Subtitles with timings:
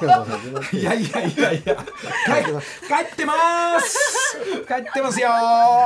[0.72, 1.76] いやいやいやいや。
[1.76, 2.44] 帰
[2.86, 3.34] 帰ってま
[3.80, 3.98] す。
[4.66, 5.28] 帰ってますよ。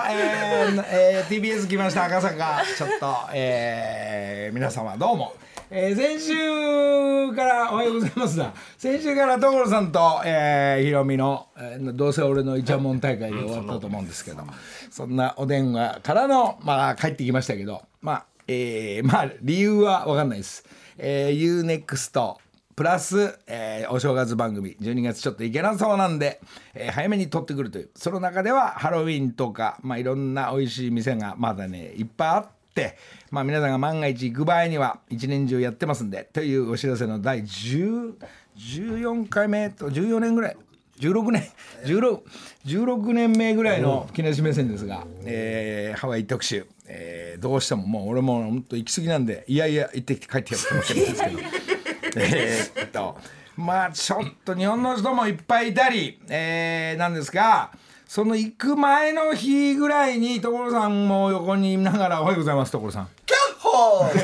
[0.09, 2.63] えーえー TBS 来ました赤坂。
[2.77, 5.35] ちょっとえー皆様どうも。
[5.71, 8.53] えー先週からおはようございますだ。
[8.79, 14.43] 先週から所さんと、えー、ヒロミの、えーどうせ俺のイチャモン大会で終わったと思うんですけど。
[14.91, 17.83] そんなお電話からのまあ帰ってきましたけど。
[18.01, 20.65] まあえーまあ理由は分かんないです、
[20.97, 22.37] えー、UNEXT
[22.79, 26.41] プラス、えーお正月番組12月ちょっといけなそうなんで、
[26.75, 32.97] えー早めに撮ってくるというその中ではハロウィンとか、まあ、いろんな美味しい店がまだねいっぱいあって、
[33.33, 38.15] まあ、皆さんが万が一行く場合には一年中やってますんでというお知らせの第10
[38.57, 40.57] 14回目と14年ぐらい
[41.01, 41.49] 16年
[41.85, 42.21] 16,
[42.65, 51.39] 16年目ぐらいの木梨目線ですが、えーハワイ特集、えーどうしてももう俺も本当行き過ぎなんでいやいや行ってきて帰ってやるかもしれないですけど。
[52.21, 53.17] えーっと
[53.57, 57.71] まあちょっと日本の人もいっぱいいたり、えーなんですが
[58.07, 64.09] その行く前の日ぐらいに所さんも横にいながら「おはようございます所さん」キャッホー。
[64.15, 64.19] ー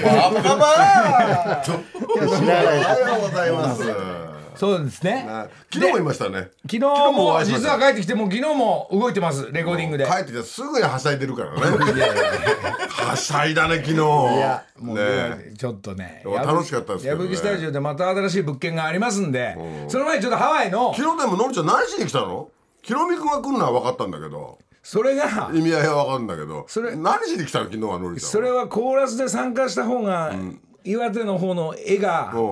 [2.39, 5.27] 知らないおはようございますそうですね。
[5.29, 6.51] あ昨日もいましたね。
[6.63, 10.05] 昨日も実は帰ってきてもう昨日も動いてますレコーディングで。
[10.07, 11.61] 帰ってきてすぐにはしゃいでるからね。
[12.89, 13.95] はしゃいだね昨日。
[13.95, 16.23] いやもうねちょっとね。
[16.25, 17.23] 楽しかったですけどね。
[17.25, 19.57] 矢吹スタジオでまた新しい物件がありますんで
[19.89, 22.49] その前にちょっとハワイの昨日でものりちゃん何しに来たの？
[22.83, 24.59] ひろみくんが来るのは分かったんだけど。
[24.83, 26.67] それが意味合いは分かるんだけど。
[26.69, 30.35] それ何しに来たの昨日はのりちゃんそれはコーラスで参加した方が
[30.87, 32.45] 岩手の方の絵が 威力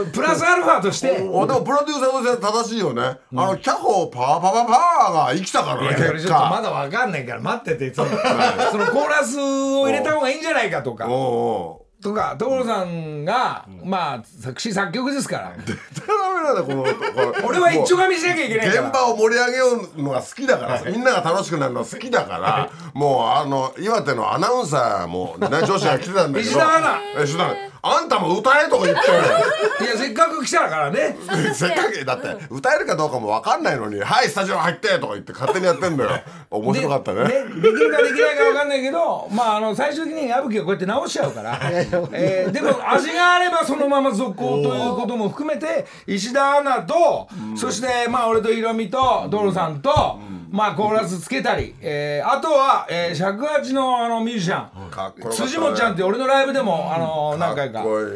[0.00, 1.10] をプラスアルファとして。
[1.10, 6.62] あでもプロデューサーとして正しいよね、あのキャホーパーパパパーが生きたからね結ちょっとま果。
[6.62, 8.14] だわかんないから待っててそのそ
[8.78, 11.06] のコーラスを入れた方がいいんじゃないかとか。
[11.08, 15.56] おうおうとか所さんがまあ作詞作曲ですから。
[17.44, 19.66] 俺は一丁紙しなきゃいけない現場を盛り上げよ
[19.96, 26.50] うのが好きだからみんなが楽しくなるのが好きだからもうあの岩手のアナウンサーもね女子が来てたんだけど。
[26.50, 27.00] 石田アナ。
[27.18, 29.10] え石田アナあんたも歌えとか言って
[29.84, 31.16] いやせっかく来たからね。
[31.54, 36.10] せっかくだって歌えるかどうかも分かんないのに「はいスタジオ入って」とか言って勝手にやってんだよ。
[36.50, 37.24] 面白かったね。
[37.24, 41.58] でできるかできないか分かんないけどまああの最終的に矢吹がこうやって直しちゃうから、
[42.12, 50.18] えーでも味があればそのまま続行ということも含めて石田アナと、そしてまあ俺とヒロミとドロさんと、
[50.50, 55.30] まあコーラスつけたり、えーあとは、えー尺八のあのミュージシャン。
[55.30, 58.06] 辻本ちゃんって俺のライブでもあの何回かかっこいい。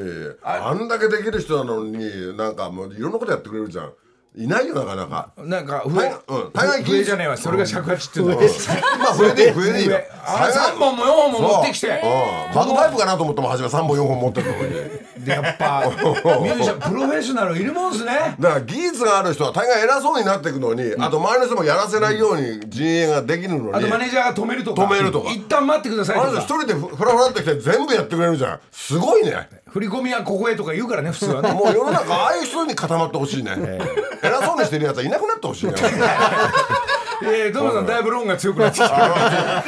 [0.43, 3.93] あんだけできる人なのになんかもういろんなことやってくれるじゃん
[4.35, 5.31] いないよなかなか。
[5.37, 6.51] なんか大概うん。
[6.53, 8.43] 大概笛じゃねえわそれが尺八って言うんだ
[8.99, 9.99] まあ笛でいい笛でいいよ。
[10.25, 11.89] あれ3本も4本も持ってきて。
[11.89, 11.91] う。
[11.91, 12.55] ん。
[12.55, 14.71] バグパイプかなと思っても初め3本4本持ってるのに
[15.27, 15.33] で。
[15.33, 18.37] やっぱ ミュージシャンプロフェッショナルいるもんですね。
[18.41, 23.75] だから技術がある人は大概偉そうになっていくのに、あと周りの人もやらせないように陣営ができるのに。
[23.75, 24.83] あとマネージャーが止めるとか。
[24.83, 25.31] 止めるとか。
[25.31, 26.29] 一旦待ってくださいとか。
[26.31, 28.61] 人一人でふふらふらってきて全部やってくれるじゃん。
[28.71, 31.51] すごいね振り込みはここへとか言うからね普通はね。
[31.55, 33.53] もう世の中ああいう人に固まってほしいね、
[34.23, 35.75] 偉そうにしてるやつはいなくなってほしいね
[37.25, 39.65] えー、トムさんだいぶ論が強くなってきた。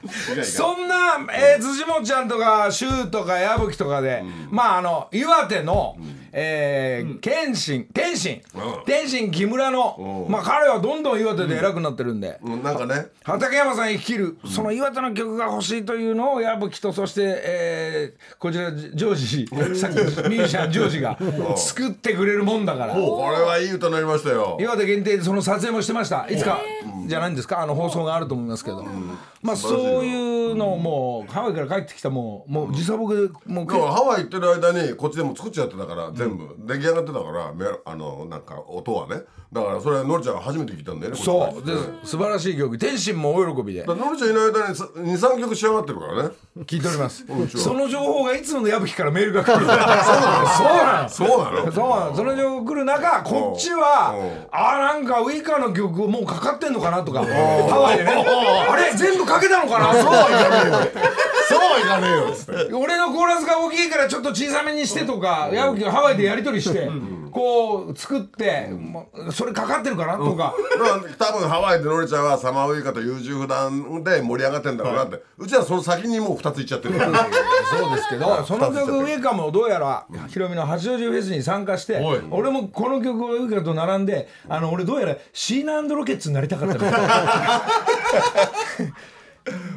[0.44, 5.96] そんな、えー、辻本ちゃんとか柊とか矢吹とかで、まああの岩手の、
[6.32, 8.84] えー謙信天心うん。
[8.84, 12.62] 天心木村の、まあ彼はどんどん岩手で偉くなってるんで、うん。
[12.62, 13.06] なんかね。
[13.24, 14.38] 畠山さん率いる。
[14.46, 19.46] その岩手の曲が欲しいというのを矢吹とそして、えーこちらジョージ
[19.78, 19.94] さっき
[20.28, 21.18] ミュージシャンジョージが
[21.56, 22.94] 作ってくれるもんだから。
[22.94, 24.56] これはいい歌になりましたよ。
[24.60, 26.26] 岩手限定でその撮影もしてました。
[26.28, 26.60] いつか。
[27.06, 27.60] じゃないんですか？
[27.60, 28.86] あの放送があると思いますけど、
[29.42, 36.56] まあそういうのをもうハワイから帰ってきたもうもう時差ボケでもうだからハワイ行ってる間にこっちでも作っちゃってたから全部。
[36.58, 39.22] 出来上がってたからめあのなんか音はね。
[39.52, 41.66] だからそれのりちゃんが初めて聞いたんだよねそう。
[41.66, 41.74] で。
[41.74, 42.78] で素晴らしい曲。
[42.78, 43.84] 天心も大喜びで。
[43.84, 44.74] のりちゃんいない間に
[45.16, 46.30] 23曲仕上がってるからね。
[46.66, 47.24] 聞いております。
[47.56, 49.64] その情報がいつもの矢吹からメールが来る。
[49.64, 51.08] そうなの？
[51.08, 51.72] そうなの。
[51.72, 52.16] そうなの？
[52.16, 52.36] その。
[52.36, 54.56] 情報来る中こっちはうん。
[54.56, 58.12] あなんかウイカの曲もうかかってんのかなとかハワイでね。
[58.70, 58.92] あれ？
[58.96, 59.92] 全部かけたのかな？
[59.94, 60.74] そうはいかねえよ。
[61.48, 62.28] そうはいかねえよ。
[62.32, 66.90] っつって俺のコーラスが大きいからちょっと小さめにしてとか矢吹がハワイでやり取りして
[67.30, 70.52] こう作ってもうそれかかってるかなとか。
[71.18, 76.94] 多分ハワイでのりちゃんはサマーウイカと優柔不断で盛り上がってんだろうなって、うちはその先にもう2ついっちゃってる。
[76.98, 82.20] そうですけどその曲ウイカもどうやらヒロミの八王子フェスに参加しておい。
[82.30, 86.80] 俺もこの曲をウイカと並んであの俺どうやらシーナロケッツになりたかったみ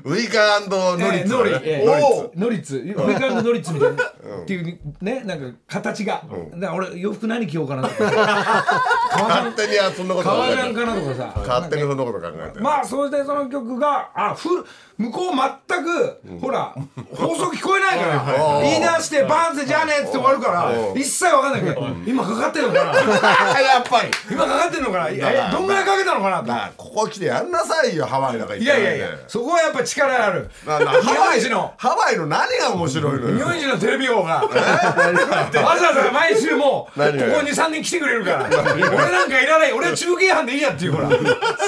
[0.05, 2.77] ウイカノリッツノリだねえノリッツノリッツ。
[2.77, 4.03] ウェカンドノリッツみたいな。
[4.03, 6.23] っていうねなんか形が。
[6.55, 8.11] だから俺洋服何着ようかなとか。
[9.13, 11.33] 勝手にそんなこと考えて革ジャンかなとかさ。
[11.47, 14.49] 勝手にそんなこと考えてまあそうしてその曲があふ
[14.97, 15.33] 向こう
[15.67, 16.75] 全く、ほら
[17.15, 18.59] 放送聞こえないから。
[18.61, 22.91] 言い出してバーンってじゃあねっつって終わるから一切わかんないけど今かかってるのかな。
[23.61, 24.11] やっぱり。
[24.29, 25.07] 今かかってるのかな。
[25.09, 30.49] えどんぐらいかけたのかなとここ来てやんなさいよハワイなんか行っていやいやいやそこはやっぱ力ある。
[30.65, 31.73] なな日ハワイ本一の。
[31.77, 34.43] ハワイの何が面白いの日よ本一のテレビ王が。
[34.43, 38.49] わざわざ毎週もうここ何が23年来てくれるから。
[38.73, 39.73] 俺なんかいらない。
[39.73, 41.09] 俺は中継班でいいやっていうほら。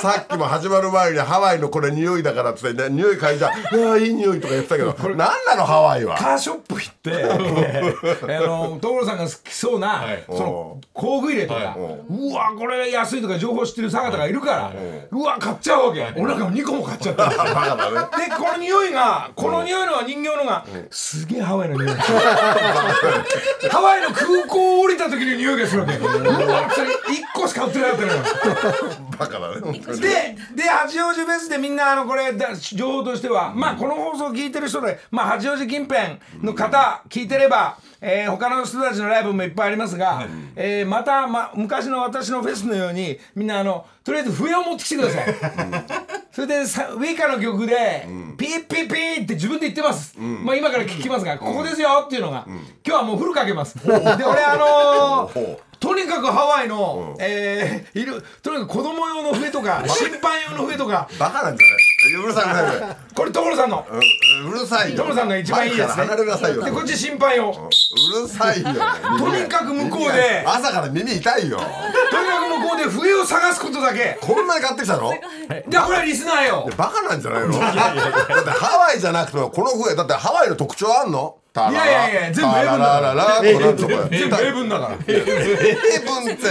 [0.01, 3.51] さっきも始まる前にハワイのこれ匂いだからっつってね匂い嗅いだ。
[3.74, 6.16] うわいい匂いとか言ってたけど何なのハワイは？
[6.18, 11.75] カーショップ行って、 あの所さんが好きそうな、その工具入れとか、
[12.10, 12.33] う。
[12.33, 14.33] わこれ安いとか情報知ってる坂田がい。
[14.33, 14.72] るから、
[15.12, 15.19] う。
[15.24, 18.07] わ買っちゃうわけ、俺なんかも2個も買っちゃったで バカだね
[18.38, 21.95] この匂いがこの匂いのは人形のが、すげえハワイの匂い。
[21.95, 25.95] ハワイの空港を降りた時の匂いがするわけ。
[25.97, 26.95] うわそれ1
[27.33, 29.06] 個しか売ってなかったのよ。
[29.17, 45.25] バカだねでで八王子フェスでみんなあのこれだ情報としては、まあこの放送を聞いてる人で、まあ、八王子近辺の方聞いてれば、えー他の人たちのライブもいっぱいありますが、えーまた、ま、昔の私のフェスのようにみんなあのとりあえず笛を持ってきてください。
[46.35, 48.05] それでさウィカの曲で、
[48.37, 53.81] ピーピーピーって自分で言ってます、まあ今から聞きますが、ここですよっていうのが、今日はもうフルかけます。
[53.81, 54.03] で俺
[54.43, 55.31] あの
[55.85, 61.07] とにかくハワイの、えーいるとにかく子供用の笛とか 審判用の笛とか。
[61.19, 62.23] バカなんじゃない？
[62.23, 63.85] うるさいでこれ所さんの。
[63.89, 65.03] ううるさいよ。
[65.03, 66.03] 所さんが一番いいやつね。
[66.05, 66.63] 離れなさいよ。
[66.63, 67.69] でこっち審判用と
[68.17, 68.69] うるさいよ。
[69.31, 70.43] にかく向こうで。
[70.45, 71.57] 朝から耳痛いよ。
[71.57, 74.17] にかく向こうで笛を探すことだけ。
[74.21, 75.11] こんなに買ってきたの？
[75.11, 75.19] で
[75.79, 76.69] これはリスナーよ。
[76.75, 77.53] バカなんじゃないの？
[77.59, 81.35] だってハワイじゃなくてもこの笛だってハワイの特徴あんの？
[81.55, 83.87] いやいやいや全部タララララこれなんと。
[83.87, 84.97] か全部英文だから。
[85.07, 86.43] 英文って。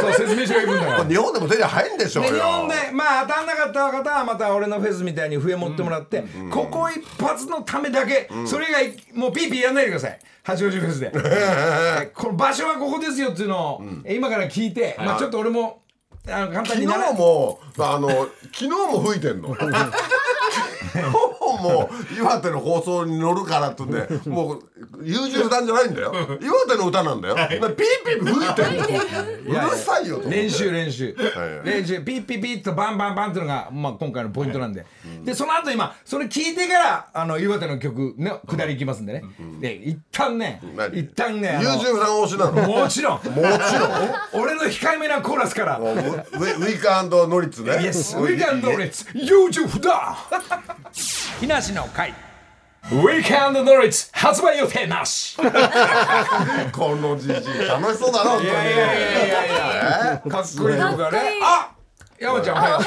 [0.00, 1.04] そう説明書が英文だから。
[1.04, 10.18] 日本でも手に入んでしょう日本でまあ当たんなかった方はまた俺のフェスみたいに笛持ってもらって、ここ一発のためだけ、それ以外もうピーピーやんないでください。
[10.44, 11.10] 八王子フェスで。
[11.14, 15.82] えこの場所はここですよっていうのを、え今から聞いて、まあちょっと俺も
[16.28, 19.56] あの簡単昨日もあの昨日も吹いてんの。
[19.56, 19.90] 今
[21.70, 24.62] 日も岩手の放送に乗るからって言って もう
[25.02, 26.12] 優柔不断じゃないんだよ。
[26.40, 27.34] 岩手の歌なんだよ。
[27.34, 29.66] ピーピー吹いてんの。
[29.66, 30.22] うるさいよ。
[30.26, 31.14] 練習練習。
[31.14, 32.00] はい練習。
[32.02, 34.84] ピッピッピッとバンバンバンっていうのが、まあ、今回のポイントなんで、
[35.24, 39.22] でその後今それ聞いてからあの岩手の曲の下りいきますんでね、
[39.60, 40.98] で一旦ね何？
[40.98, 42.68] 一旦ね優柔不断推しなの？
[42.82, 44.40] もちろんもちろん？
[44.40, 48.94] お 俺の控えめなコーラスからウィウィカノリッツね Yes, we can do it.
[49.14, 50.14] 優柔不断。
[51.40, 52.14] 木梨の会。
[52.90, 53.96] We can do it.
[54.12, 55.36] 発売予定なし。
[56.72, 57.34] このじじい
[57.66, 59.48] 楽しそうだな本当にいやいやいやいやい
[60.24, 60.30] や。
[60.30, 61.18] かっこいい曲がね。
[61.42, 61.70] あ。
[62.20, 62.80] 山ちゃんおはよう。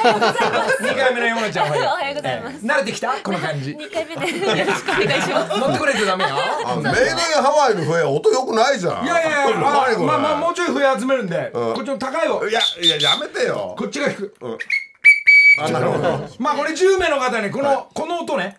[0.82, 1.86] 二回目の山ちゃんおはよう。
[1.86, 2.56] おはようございます。
[2.56, 3.12] えー慣れてきた？
[3.22, 3.76] この感じ。
[3.76, 5.60] 二回目でよろしくお願いします。
[5.60, 6.30] 乗ってくれてダメよ。
[6.66, 9.04] あメイデンハワイの笛音良くないじゃん。
[9.04, 10.06] いやいやいや、あ何これ。
[10.06, 13.74] まあまあもうちょい笛集めるんで、こっちの高いをいやいややめてよ。
[13.78, 14.34] こっちが弾く。
[15.60, 16.28] あなるほど。
[16.38, 18.56] まあこれ10名の方にこの、この音ね、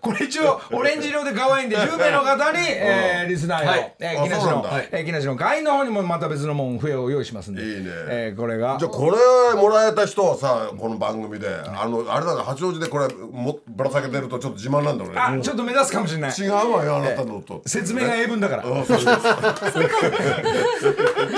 [0.00, 3.94] これ一応オレンジ色で可愛いんで 10名の方に、えーリスナーよ、はい。
[3.98, 7.62] えー木梨のえー木梨の会員の方にもまた別のもん笛を用意しますんで。
[7.62, 7.84] いいね。
[8.08, 8.76] えーこれが。
[8.78, 9.16] じゃあこれ
[9.60, 15.20] もらえた人はさこの番組であのあれだ八王子でこれもぶら下げてるとちょっと自慢なんだろうね。
[15.20, 16.30] あちょっと目指すかもしれない。
[16.30, 17.62] 違うわよあなたのと。
[17.66, 19.10] 説明が英文だから、あそうですで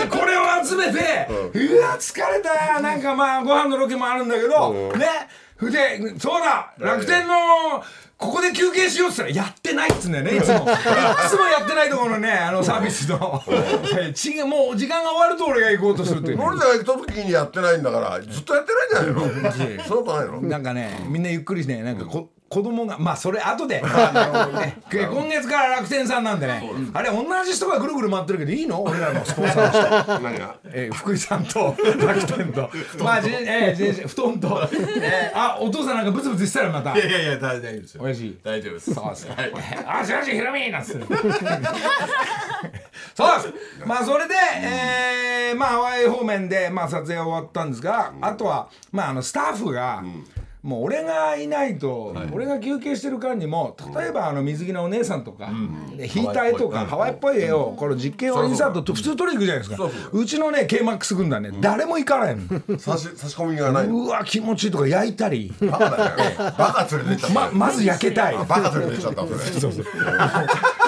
[0.09, 2.81] これを集めて、うわ疲れた。
[2.81, 5.07] なんかまあご飯のロケもあるんだけど、ね
[5.61, 7.35] でそうだ楽天の
[8.17, 10.55] ここで休憩しようっつったらやってないっつうんだよねいつも。
[10.71, 10.77] い
[11.29, 13.43] つもやってないところのねあのサービスの。
[13.47, 16.39] 違うもう時間が終わると俺が行こうとするっていう。
[16.39, 19.25] ねノリちゃんが行った時にやってないんだからずっとやってないんじゃ
[19.65, 19.85] ないの？
[19.85, 20.41] そんなことないの？
[20.43, 26.69] なんかねみんなゆっくりねなんかこ子供がまあそれ後で、 あのね、 今月から楽天さんなんでね。
[26.93, 28.83] あれ同じ人がぐるぐる回ってるけどいいの？
[28.83, 30.57] 俺らのスポンサーの人 何が？
[30.65, 32.69] えー、福井さんと楽天と。
[33.05, 36.93] まあじえーじじ布団と、えー、あお父さんなんかブツブツしたらまた。
[36.97, 38.03] いやいやいや大丈夫ですよ。
[38.03, 38.39] 親父。
[38.43, 38.95] 大丈夫です。
[38.95, 39.35] そうですか。
[39.43, 39.53] はい。
[39.87, 41.07] あしかしひろみなんつって
[43.15, 43.87] そうです。
[43.87, 50.03] まあそれで、えー、まあハワイ方面で、まあ、撮影終わったんですが、あとはまああのスタッフが、
[50.63, 55.51] もう俺がいないと、俺が休憩してる間にも例えばあの水着のお姉さんとか、
[55.97, 57.41] で引いた絵とかハワイっぽい。
[57.41, 59.77] 絵をこの実験をインサートと普通取りに行くじゃないですか。
[59.77, 60.27] そうそうう。
[60.27, 62.43] ちのね KMAX 軍団ね誰も行かないの。
[62.79, 64.05] 差し差し込みがないの。
[64.05, 65.53] うわ気持ちいいとか焼いたり。
[65.61, 67.35] バカだよバカ連れてっちゃった。
[67.35, 68.37] ままず焼けたい。
[68.37, 69.85] あバカ連れてっちゃったそうそう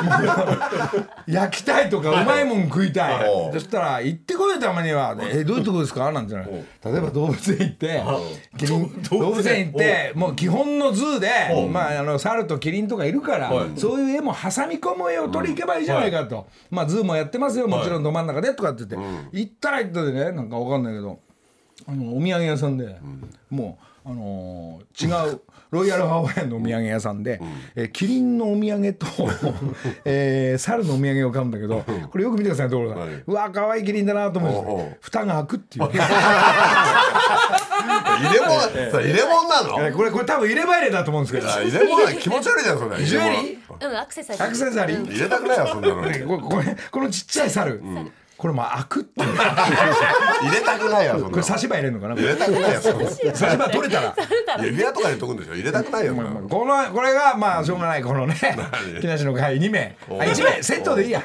[1.27, 3.25] 焼きたいとかうまいもん食いたい。
[3.53, 8.03] そしたら行ってこいよたまには「えどういうとこですか?」なんて例えば動物園行って
[8.59, 11.29] キリン動物園行ってもう基本の zoo で
[11.71, 16.47] まああの猿とキリンとかいるからそういう絵も挟み込む絵を取り行けばいいじゃないかと。
[16.71, 17.69] まあ zoo もやってますよ。
[17.69, 19.09] もちろんど真ん中でとかって言って。
[19.33, 21.19] 行ったら行ったでねなんかわかんないけど。
[21.87, 22.97] あのお土産屋さんで、
[23.51, 25.41] もう、あのー違う
[25.73, 27.41] ロイヤルハワイアンのお土産屋さんで、
[27.75, 29.07] えーキリンのお土産と、
[30.05, 33.09] えー猿のお土産を買うんだけど、これよく見てください所さん、はい。
[33.27, 34.87] うわ可愛いキリンだなと思おうおう。
[34.89, 35.85] って蓋が開くっていう。
[38.23, 39.87] 入れ物それ入れ物なの？
[39.87, 41.49] えーこれこれ多分入れ歯入れだと思うんですけど。
[41.49, 43.03] あ入れ物は気持ち悪いじゃんそれ。
[43.05, 44.45] ジュエリーうんアクセサリー。
[44.45, 45.07] アクセサリー。
[45.11, 46.03] 入れたくないよそんなの。
[46.03, 47.83] ねこれこれこのちっちゃい猿、
[48.37, 49.35] これも開くっていう。
[49.37, 51.31] 入れたくないよそんなの。
[51.31, 52.15] これ差し歯入れるのかな？
[52.17, 54.15] 入れたくないよ 差し歯取れたら。
[54.65, 55.55] 指輪とかにとくんでしょ。
[55.55, 56.49] 入れたくないよそんなの。
[56.49, 58.35] このこれがまあしょうがないこのね
[59.01, 61.23] 木梨の会2名あ1名セットでいいや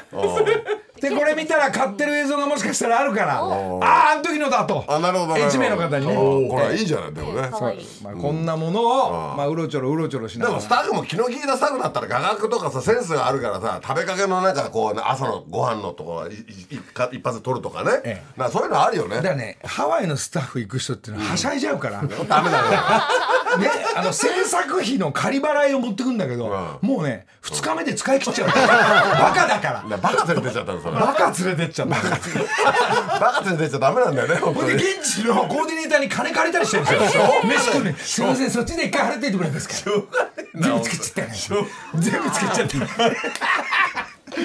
[1.00, 3.38] でこれ見たら買ってる映像がもしかしたらあるから。
[3.38, 4.84] あああの時のだと。
[4.88, 5.56] あなるほどなるほど。
[5.56, 6.14] 1名の方にね。
[6.14, 7.48] これいいじゃないでもね。
[8.02, 10.58] まあ、こんなものを、まあ、うろちょろうろちょろしながら。
[10.58, 19.16] でもスタッフも気の利いたスタッフだったら画角とかさセンスがあるからさ食べかけのなんかこうね朝のご飯のとこ一か一発撮るとかね、えなんかそういうのあるよね。
[19.16, 22.64] だからねハワイのスタッフ行く人っていうのははしゃいじゃうから、ね ダメだよ。
[23.96, 28.48] あの制作費の仮払いを持ってくんだけど、もうね2日目で使い切っちゃう。
[28.52, 29.96] バカだから。
[29.96, 37.22] バカ連れてっちゃったのバカ連れてっちゃうバカバカ連れてっちゃダメなんだよねほんで現地のコーディネーターに金借りたりしてるんですよ。
[37.44, 39.90] 飯食すいませんそっちで一回払っていてくれるんですか？
[40.54, 41.66] ら全部つけちゃったよ
[41.98, 42.78] 全部つけちゃった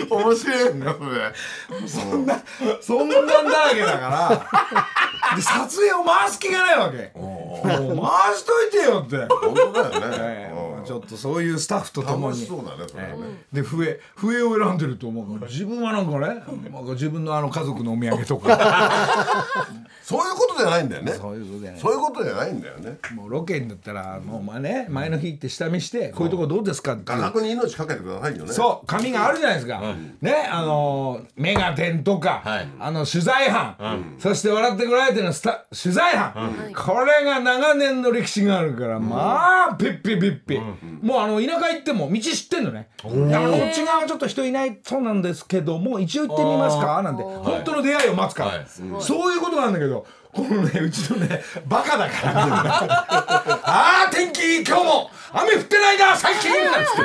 [0.10, 2.42] 面白いんだよそれそんな
[2.82, 5.36] そんなんだらけだから。
[5.36, 7.12] で撮影を回す気がないわけ。
[7.18, 10.52] もう回しといてよって、本当だよね、
[10.86, 12.34] ちょっとそういうスタッフと共に。
[12.34, 13.16] 楽しそうだねそれはね、
[13.52, 16.28] で笛笛を選んでると思う自分はなんかね
[16.72, 19.34] なんか自分のあの家族のお土産とか。
[20.04, 21.14] そういうことじゃないんだよね。
[21.14, 21.80] そういうことじゃない。
[21.80, 22.98] そういうことじゃないんだよね。
[23.16, 27.04] もうロケにだったらもうまあね前の日行って下見してこういうとこどうですかって。
[27.06, 28.52] 画角に命かけてくださいよね。
[28.52, 29.82] そう紙があるじゃないですか、
[30.22, 32.68] ねあのーメガテンとか、はい。
[32.80, 40.60] あの取材班、そして笑ってこられてるのスタ取材班、これが長年の歴史があるから、まあピッピピッピ、
[41.02, 42.88] もうあの田舎行っても道知ってんのね。
[43.04, 47.02] だからこっち側ちょっと人いないそうなんですけども一応行ってみますか？
[47.02, 48.66] なんて本当の出会いを待つから、はい。
[49.02, 52.44] そういうことなんだけどこのねうちのねバカだから
[53.64, 57.02] ああ天気今日も雨降ってないな最近なんつって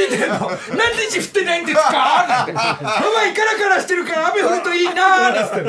[0.00, 0.38] 聞いてんの？
[0.38, 2.26] 何日降ってないんですか？
[2.28, 2.52] なんて。
[2.52, 2.78] ハ
[3.16, 5.60] ワイカラカラしてるから雨降るといいななんつって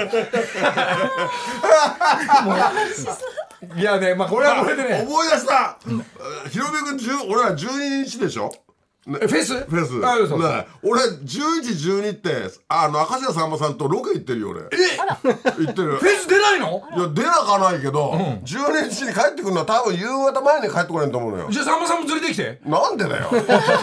[2.43, 2.55] もう
[3.77, 5.05] いやねまあこれはこれでね。
[5.07, 5.77] 思い出した、
[6.49, 8.51] ひろみくん10俺ら12日でしょ？
[9.07, 9.19] ね。
[9.21, 9.53] えフェス？
[9.65, 10.05] フェス。
[10.05, 10.39] あそうそう。
[10.41, 10.65] ね。
[10.83, 11.25] 俺11
[11.61, 12.31] 時12って
[12.67, 14.61] あの明石家さんまさんとロケ行ってるよ俺。
[14.63, 15.97] 行ってる。
[15.97, 16.83] フェス出ないの？
[16.95, 21.47] いや出なかないけど、12日に帰ってくるのは多分夕方前に帰ってこないと思うのよ。
[21.51, 22.59] じゃあさんまさんも連れてきて。
[22.65, 23.29] なんでだよ。
[23.31, 23.35] い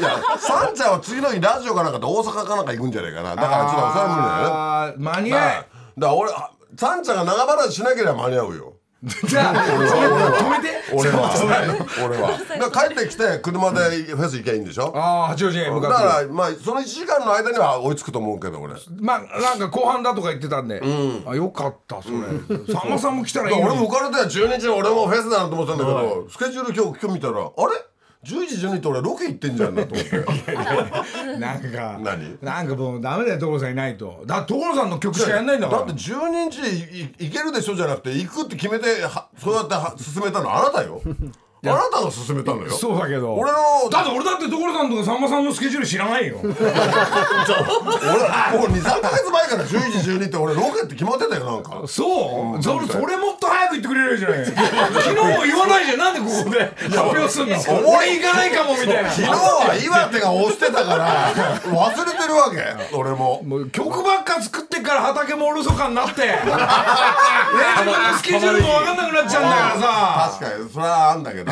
[0.03, 3.37] やサンちゃんは次の日ラジオかなんかで大阪かなんか行くんじゃないかな。
[3.37, 5.15] だからちょっとそれは無理だよ。
[5.15, 5.67] ねあー間にだから合いだか
[5.99, 8.73] ら俺あサンちゃんが長話しなければ間に合うよ
[9.27, 10.71] じゃあ止めて。
[10.95, 12.39] 俺は俺は
[12.71, 14.93] 帰ってきて車でフェス行きゃいいんでしょ？
[14.95, 16.07] ああ八王子へ向だかって。
[16.09, 18.75] からまあその1時間の間には追いつくと思うけど俺。
[19.01, 20.81] まあなんか後半だとか言ってたんで、
[21.27, 22.17] あよかったそれ、
[22.73, 27.92] さんまさんも来たらいいの俺にも浮かれて12日俺もフェスだなと思ってたんだけど、スケジュール今日今日見たらあれ？
[28.25, 30.17] 10時12って俺ロケ行ってんじゃんなと思って。
[31.39, 32.39] なんか何？
[32.41, 34.23] なんかもうダメだよ所さんいないと。
[34.27, 35.87] だ所さんの曲しかやんないんだから。
[35.87, 36.61] だって12日
[37.01, 41.03] い行けるでしょじゃなくて行くって決めてはそうやっては進めたのあなたよ
[41.65, 42.73] あなたが進めたのよ。
[42.73, 43.35] そうだけど。
[43.37, 45.05] 俺のだって俺だって所さんとか？
[45.05, 46.39] さんまさんのスケジュール知らないよ。
[46.43, 46.57] 俺もう
[48.75, 51.87] 23か月前から10時12って俺ロケって決まってたよなんか。
[51.87, 52.63] そう？
[52.63, 54.45] それそれもっと早く言ってくれるじゃない。
[54.45, 55.99] 昨日も言わないじゃん。
[55.99, 57.55] なんでここで発表すんの？
[57.95, 59.11] 俺行かないかもみたいな。
[59.13, 62.97] 昨日は岩手が押してたから忘れてるわけ。
[62.97, 63.41] 俺も。
[63.45, 66.23] もう曲ばっか作ってっから畑もおろそかになって。
[66.27, 70.39] ね自分のスケジュールも分かんなくなっちゃうんだからさ。
[70.41, 70.69] 確かに。
[70.69, 71.52] それはあんだけど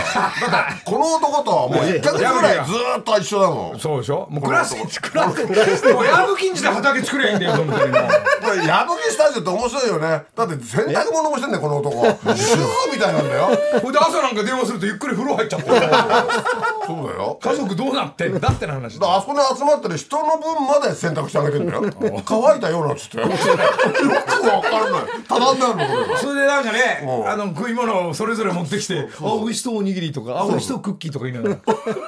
[0.51, 3.79] だってこの男とはもう1ヶ月ぐらいずーっと一緒だもん。
[3.81, 4.27] そうでしょ？
[4.31, 5.45] もうクラスクラス。
[5.93, 8.03] もうヤブキンチで畑作りゃいいんだよ本当にもう。
[8.45, 10.23] これ矢吹スタジオって面白いよね。
[10.35, 13.51] だって洗濯物もしてんだよこの男主婦 みたいなんだよ。
[13.83, 17.39] ほいで朝なんか電話するとゆっくり風呂入っちゃってそうだよ。
[17.43, 21.83] 家族どうなってんだっての話あそこに集まってる人の分まで洗濯してあげてんだよ。
[22.25, 23.19] 乾いたよなんつって。
[23.21, 23.31] よく
[24.49, 25.03] わかんない。
[25.29, 26.19] ただんだよこれが。
[26.19, 27.29] それでなんかねうん。
[27.31, 31.57] あの食い物をそれぞれ持ってきて「あ美味しそうおにぎり」とか「あ美味しそうクッキー」とか言いながら。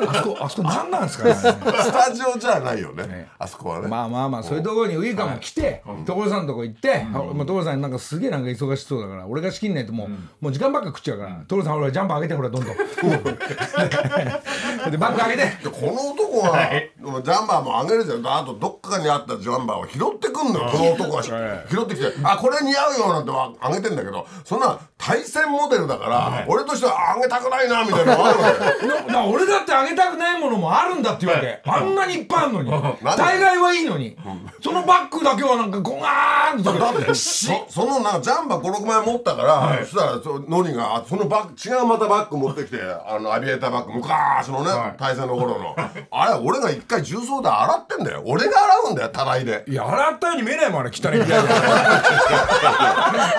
[0.09, 1.35] あそこあそこ何なんですかね。
[1.35, 3.29] スタジオじゃないよね。
[3.39, 3.89] あそこはね。
[3.89, 10.09] まあまあまあそういうところにウイカも来て所さんのとこ行ってあまあ所さんなんかすげえなんか忙しそうだから俺が仕切んないともう
[10.41, 12.77] もう時間ばっか食っちゃうから所さんほらジャンプ上げてほらどんどん。
[14.91, 15.53] でバッグ上げて。
[15.63, 16.69] でこの男は、
[17.23, 18.27] ジャンバーもあげるじゃん。
[18.27, 20.69] あとどっかにあったジャンバーを拾ってくんのよ。
[20.71, 21.31] この男が拾
[21.83, 28.39] ってきて「あこれ似合うよ」なんてあげてんだけどそんな対戦モデルだから、俺としてはあげたくないなみたいなのがある
[29.33, 32.71] 俺だってあげたくないものもあるんだって言うわけあんなにいっぱいあるのに。
[33.17, 34.17] 大概はいいのに。
[34.63, 45.77] そのバッグだけはなんかゴガーンとだってそ そのなんかジャンバー56枚持ったから、そしたらそノリがあそのバッグ違うまたバッグ持ってきてあのアビエーターバッグ昔のね、対戦の頃の。
[46.11, 48.23] あれ俺が一回重曹で洗ってんだよ。
[48.27, 49.65] 俺が洗うんだよたらいで。
[49.69, 51.51] いや洗ったように見えないもんあれ汚いみたいな。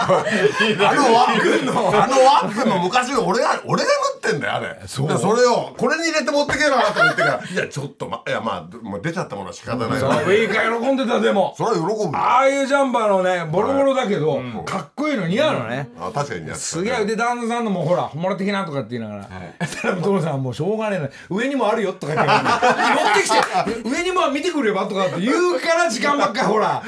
[0.03, 1.71] あのワックの
[2.03, 4.79] あのワックの昔俺が俺が塗ってんだよあれ。
[4.87, 7.41] そでそれをこれに入れて持ってけよなと言ってから。
[7.51, 10.01] いやちょっとまいやまあもう出ちゃったものは仕方ない。
[10.01, 11.53] わウイカ喜んでたでも。
[11.57, 12.11] それは喜ぶよ。
[12.15, 15.89] ああいうジャンバーのねボロボロだけどかっこいいの似合うのね。
[15.99, 17.05] あ確かにねすげえ。
[17.05, 19.27] で旦那さんのもほらもらってきなとかって言いながら。
[19.67, 22.33] そしたらお父さんはもうしょうがねえな上にもあるよとか言って。
[22.33, 26.81] 持ってきて上にも見てくればとかって言うから時間ばっかほら。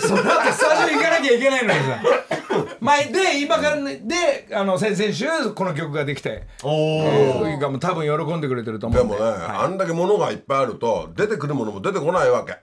[0.00, 2.39] その後スタジオ行かなきゃいけないのにさ
[2.80, 6.46] まあで今からねであの先々週この曲ができて。
[6.62, 9.14] ウイカも多分喜んでくれてると思うんで。
[9.14, 12.58] でもね、あんだけ物がいっぱいあると出てくるものも出てこないわけ、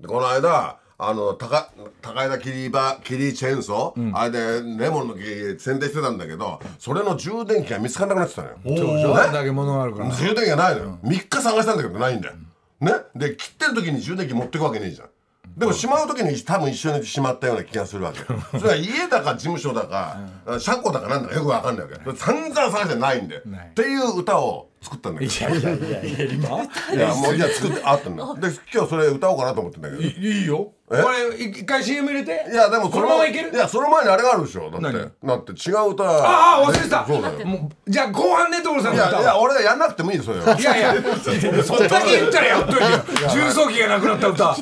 [0.00, 1.70] でこの間あの高
[2.00, 5.22] 高枝切り場切りチェーンソー、あれでレモンの木
[5.58, 8.56] 宣伝してたんだけどそれの充電器が見つからなくなってたのよ。
[8.64, 10.10] そうでしょあんだけ物があるから。
[10.10, 12.34] 充電器がないのよ、3日探したんだけどないんだよ、
[12.80, 12.92] ね。
[13.14, 15.08] で切ってる時に充電器持ってくわけねえじゃん
[15.56, 18.20] でもしまう時に多分一緒にしまったような気がするわけ。
[18.58, 20.18] それは家だか事務所だか、
[20.58, 22.16] 車庫だかなんだかよくわかんないわけ。
[22.16, 23.42] 散々探してないんだよ。
[23.44, 23.66] ない。
[23.68, 25.32] っていう歌を作ったんだけど。
[25.32, 26.48] いやいやいやいや今？
[26.96, 30.02] いやもういや作ってあったんだで今日それ歌おうかなと思ってんだけど。
[30.02, 30.72] いいいよ。
[30.88, 31.02] これ
[31.42, 32.44] 一回 CM 入れて？
[32.54, 33.50] やでもこのままいける？
[33.52, 34.70] いやその前にあれがあるでしょ。
[34.70, 34.98] だって。
[35.22, 35.24] 何？
[35.24, 36.04] だって違う歌。
[36.04, 37.06] ああ忘れてた。
[37.06, 37.46] そうだよ。
[37.46, 39.22] もうじゃあ後半ね所さんいの歌は？
[39.22, 41.02] やいや俺がやんなくてもいいよそれいやいやいや。
[41.64, 42.88] そんだけ言ったらやっといてよ。
[43.30, 44.44] 重曹機がなくなった歌。
[44.44, 44.54] いや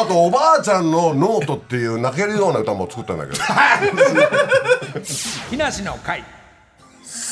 [0.00, 3.38] あとおばあちゃんのノートっていう泣けるような歌も作ったんだけど。
[5.50, 6.22] 木梨の会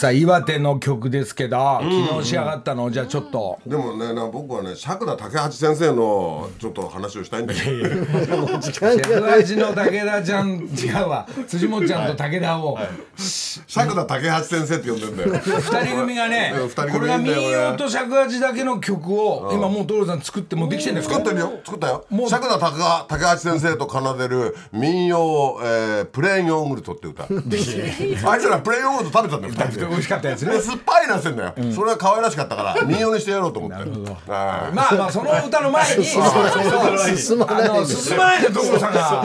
[0.03, 3.61] さあ岩手の曲ですけど昨日仕上がったのじゃあちょっと。
[3.65, 8.61] でもねな僕はね釈田武八先生のちょっと話をしたいんだけど。
[8.61, 12.77] 尺味の武田ちゃん違うわ辻本ちゃんと武田を。
[13.15, 15.31] 釈田武八先生って呼んでんだよ。
[15.38, 21.61] 二人組がねこれが民謡と尺味だけの曲を今もう所さん作ってもうできてるんですか作ってるよ。
[21.65, 22.07] 作ったよ。
[22.11, 22.29] もう。
[22.29, 27.23] 釈田武武八先生と奏でる民謡、えープレーンヨーグルトって歌。
[28.29, 30.53] あいつらプレーンヨーグルト食べたんだよ二人で美味しかったやつね。
[30.53, 33.77] で酸っぱいなってんだよ、それが可愛らしかったから 民謡にしてやろうと思って。
[33.77, 34.75] はい。
[34.75, 39.23] まあまあその歌の前に進まないあの進まないで所さんが。
[39.23, 39.25] あ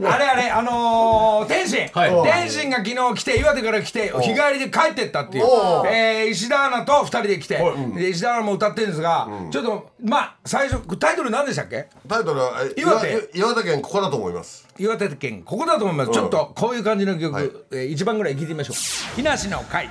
[0.00, 1.88] のあれあれあのー天心。
[2.24, 5.44] 天心が昨日来て岩手から来て日帰りで帰ってったっていう。
[5.86, 7.62] えー石田アナと二人で来て
[7.94, 11.86] で石田アナも歌ってるんですがちょっとまあ最初タイトル何でしたっけ？
[12.08, 13.28] タイトルはえ岩手。
[13.34, 16.10] 岩岩手県ここだと思います岩手県ここだと思います。
[16.10, 19.16] ちょっとこういう感じの曲えー一番ぐらい聴いてみましょう。
[19.16, 19.88] 木梨の会。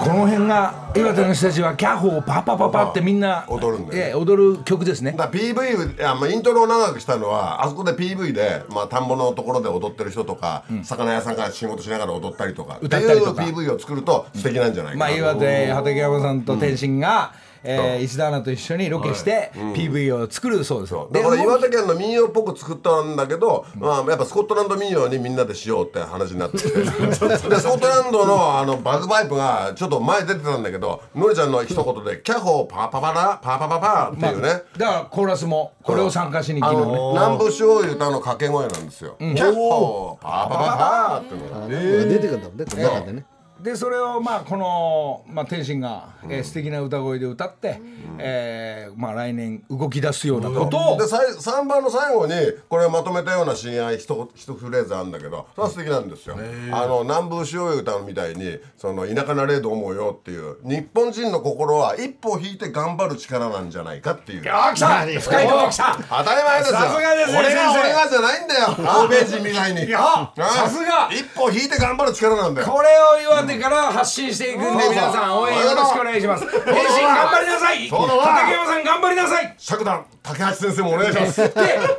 [0.00, 4.06] この辺が岩手の人たちはキャホーパパパパってみんな踊るんだよね。
[4.08, 5.12] ええ踊る曲ですね。
[5.12, 12.78] だから PV いや、まあ、イントロを長くしたのはあそこで PV で、まあ、田んぼのところで踊ってる人とか、魚屋さんが仕事しながら踊ったりとか。
[12.82, 13.42] 歌ったりとか。
[13.42, 17.32] っていう PV を作ると素敵なんじゃないかな、まあ岩手畠山さんと天心が、
[17.64, 20.92] えー石田アナと一緒にロケして PV を作るそうです。
[20.92, 26.58] よ、だから岩手県の民謡っぽく作ったんだけど、まあ、やっぱスコットランド民謡にみんなでしようって話になって。
[26.68, 36.94] でスコットランドのあのバグパイプがちょっと前出てたんだけどのりちゃんの一言で「キャホーパパパラパパパパ」っていうね、だからコーラスもこれを参加しにあ昨日ね。
[36.94, 39.16] の南部醤油歌の掛け声なんですよ。
[39.18, 41.68] キャッホーパーパパパーっていうのが。
[41.68, 43.12] 出てくるんだもんね。
[43.12, 43.24] ね
[43.64, 47.80] でそれをまあこの、まあ、天心が、えー素敵な歌声で歌って、
[48.18, 52.34] えーまあ、来年動き出すようなことを、でさい3番の最後に
[52.68, 56.36] これをまとめたような親愛一一フレーズあるんだけどそれは素敵なんですよ。
[56.72, 64.42] あの南部しようみたいにその田舎なれど思うよっていう日本人の心は一歩引いて頑張る力なんじゃないかっていう。
[64.52, 66.78] あ来た深いとこ来た当たり前ですよ。
[66.78, 69.88] さすがですね俺が俺がじゃないんだよ欧米人みたいに。
[69.90, 70.00] や
[70.36, 70.44] うん。
[70.44, 71.08] さすが。
[71.10, 72.66] 一歩引いて頑張る力なんだよ。
[72.66, 76.46] これを岩手から発信していくんで、皆さん応援よろしくお願いします。
[76.46, 77.88] 天心頑張りなさい。
[77.88, 79.54] 畠山さん頑張りなさい。
[79.58, 81.54] 尺弾竹橋先生もお願いします。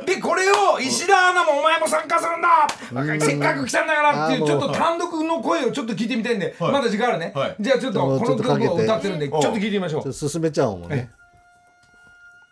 [0.06, 3.26] で、でこれを石田アナもお前も参加するんだ。
[3.26, 7.32] せっかく来たんだからっていうちょっと単独の声をちょっと聞いてみたいんで、まだ時間あるね。
[7.34, 7.56] はい。
[7.58, 10.12] じゃあちょっとこの曲を歌ってるんで、ちょっと聞いてみましょう。
[10.12, 11.10] 進めちゃおうもんね。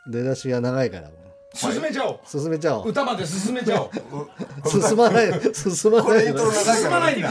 [0.07, 1.09] 出だしが長いから
[1.55, 2.21] 進めちゃおう。
[2.25, 2.89] 進めちゃおう。
[2.89, 3.91] 歌まで進めちゃおう。
[4.69, 7.31] 進まない進まない進まないんだ。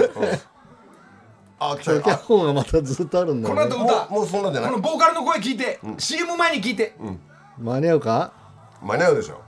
[1.71, 4.10] あ来た脚本がまたずっとあるんだこのよね後歌。
[4.10, 4.71] もうそんなんじゃない。
[4.71, 6.95] このボーカルの声聞いて、CM 前に聞いて。
[7.58, 8.34] 間に合うか？
[8.82, 9.41] 間に合うでしょ。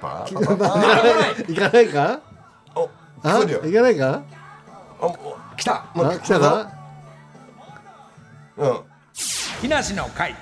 [0.00, 0.78] パーパパパ
[1.46, 2.20] 行かないか？
[2.74, 2.90] お
[3.22, 3.32] あ？
[3.32, 3.60] そうだよ。
[3.62, 4.22] 行かないか？
[5.00, 5.86] あも来た。
[5.94, 6.18] あ？
[6.22, 6.72] 来たか？
[8.56, 8.80] ううん。
[9.60, 10.34] 木梨の会。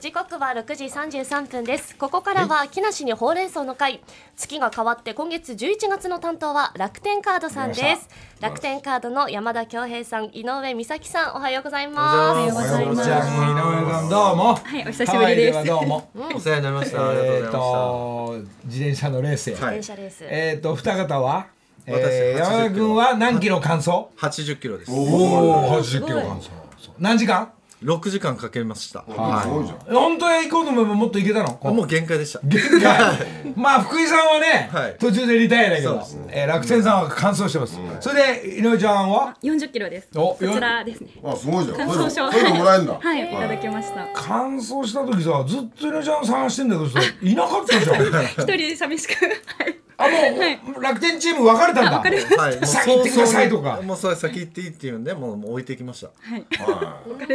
[0.00, 4.00] 時刻は6時33分ですここからは木梨にほうれん草の会
[4.34, 8.08] 月が変わって今月11月の担当は楽天カードさんです
[8.40, 14.54] 楽天カードの山田恭平さん井上美咲さんおはようございますおはようございます井上さんどうも。
[14.54, 16.10] はいお久しぶりですどうも。
[16.34, 17.10] お世話になりました。
[17.10, 18.34] ありがとうえっございまと
[18.64, 19.54] 自転車のレースへ。
[19.54, 21.48] はい電車レース、えっと二方は、
[21.84, 23.90] えー、私80山田君は何キロ完走？
[23.90, 24.26] した。
[24.28, 24.90] 80キロです。
[24.90, 26.50] おお、八十キロ完走。
[26.98, 27.52] 何時間？
[27.82, 29.04] 6時間かけました。
[29.08, 31.58] すはごいじゃん本当へ行こうと思えばもっと行けたの？
[31.64, 31.74] い。
[31.74, 32.40] もう限界でした。
[32.44, 32.98] 限界。
[33.56, 37.78] まあ福井さんはね、はい途中でリタイアだけどそえー楽天さんは完走してます。
[38.00, 40.08] それで井上ちゃんは？40キロです。
[40.14, 41.08] おこちらですね。
[41.24, 42.30] あすごいじゃん乾燥症。
[42.30, 44.06] そういうのもらえるんだはい、いただきました。
[44.14, 48.24] 完走した時さずっと井上ちゃん探してんだけどさいなかったじゃん。
[48.46, 49.24] 一人寂しく。
[49.24, 49.30] は
[49.70, 49.79] い。
[50.00, 52.00] あもう楽天チーム別れたんだ。
[52.00, 52.08] は
[52.50, 52.56] い。
[52.56, 56.08] も う先行ってくださいとかもうそれ先行っていいって言うんで、もうもう置いてきました。
[56.22, 56.44] はい。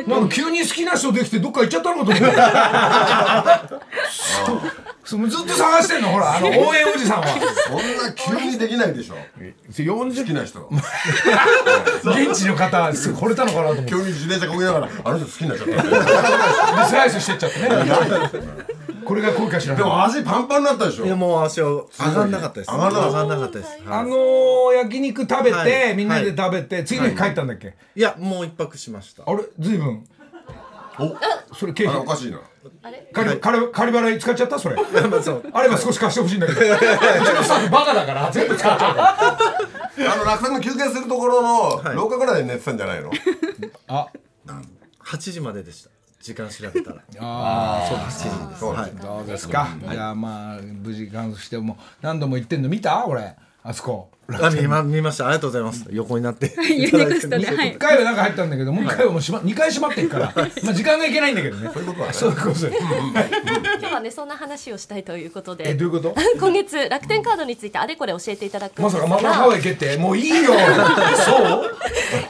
[0.07, 3.85] なんか急に好きな人できてどっか行っちゃったのかと思って。
[5.05, 7.27] そうずっと探してんのほらあの応援おじさんは。
[7.27, 9.15] そんな急にできないでしょ
[10.17, 10.67] 好きな人
[12.03, 18.94] 現地の方はすぐ惚れたのかなと思って急に自転車こぎながらあの人好きになっちゃったでスライスしてっちゃってね。
[19.05, 19.75] これが恋かしら。
[19.75, 21.05] でも足パンパンになったでしょ。
[21.05, 22.71] いやもう足を上がんなかったです。
[22.71, 23.79] 上がんなかった上がんなかったです。
[23.87, 24.05] あはい。
[24.09, 25.95] のー、焼肉食べて、はい。
[25.95, 28.01] みんなで食べて、次の日帰ったんだっけ、い。
[28.01, 29.23] やもう一泊しました。
[29.25, 29.43] あれ？
[29.59, 30.07] ずいぶん
[31.53, 32.39] それ経あれお費かしいな。
[33.13, 34.57] 仮仮仮払い使っちゃった？
[34.57, 34.75] それ。
[34.75, 35.43] まあそう。
[35.53, 36.59] あれば少し貸してほしいんだけど。
[36.61, 36.77] うちの
[37.43, 39.15] スタッフバカだから全部使っちゃうから。
[40.13, 43.11] あの楽天の休憩するところの廊下ぐらいで寝てたんじゃないの？
[43.87, 44.07] あ。
[45.03, 45.89] 8時まででした。
[46.25, 46.97] 時間調べたら。
[47.21, 48.11] あーそうで
[48.55, 48.59] す。
[48.59, 48.91] そうはい。
[48.99, 52.69] どうですか、じゃあまあ無事完走しても何度も言ってんの？
[52.69, 53.05] 見た？
[53.05, 53.35] 俺。
[53.63, 54.09] あそこ。
[54.41, 55.25] あ見ま見ました。
[55.27, 55.85] ありがとうございます。
[55.91, 56.51] 横になって。
[56.67, 57.77] ユニクストで、はい1。
[57.77, 60.33] 回は中入ったんだけどもう1回はもうしま2回閉まってるから。
[60.63, 61.69] まあ時間がいけないんだけどね。
[61.71, 62.11] そういうことは。
[62.13, 62.67] そういうことです。
[63.79, 65.69] 今日はねそんな話をしたいということで。
[65.69, 66.15] えどういうこと？
[66.39, 70.51] 今月楽天カードについてあれこれ教えていただくんまですさかまたハワイ行けってもういいよ。
[71.25, 71.75] そう？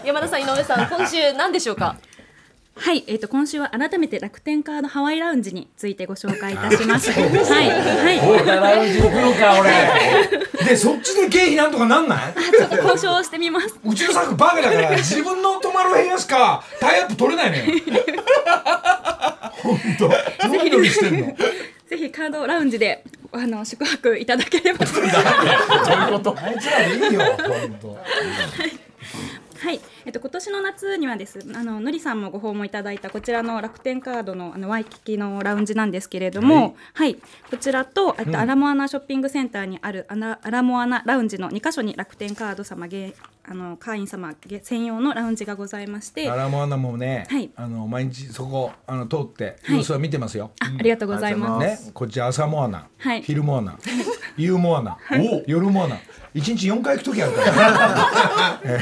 [0.06, 1.96] 山田さん井上さん今週何でしょうか？
[2.78, 7.10] はい、えっ、と、今週は改めて楽天カードハワイラウンジについてご紹介いたします。
[7.12, 7.32] はい、は
[8.12, 8.18] い。
[8.46, 9.72] ラウンジ行くのか俺。
[10.66, 12.34] でそっちで経費なんとかなんない？
[12.34, 13.80] ちょっと交渉してみます。
[13.84, 17.64] うちのスタッフバカだから自分の泊まる部屋しかタイアップ取れないのよ。
[19.64, 20.10] 本当。
[20.48, 21.36] 何よりしてんの？
[21.88, 24.86] ぜひカードラウンジで、あの、宿泊いただければ。
[24.86, 26.36] と？
[26.38, 27.90] あいつらでいいよ本当。
[27.94, 27.96] は
[28.66, 28.72] い、
[30.06, 37.15] えっと今年の夏にはですあののりさんもご訪問いただいたこちらの楽天カードのあのワイキキのラウンジなんですけれども、はい、
[37.50, 43.13] こちらとえっと、アラモアナショッピングセンターにあるアナアラモアナラウンジの2カ所に楽天カード様げ
[43.48, 47.52] あの会員様げ専用のラウンジがございまして、あアラモアナもね、はい。
[47.56, 49.78] あの毎日そこあの通ってはい。
[49.78, 51.86] 様子は見てますよ、ありがとうございます。
[51.86, 53.22] ね、こっち朝モアナ、はい。
[53.22, 53.78] 昼モアナ、
[54.38, 54.98] 夕モアナ、
[55.48, 55.98] 夜モアナ、
[56.34, 58.60] 一日四回行く時あるから。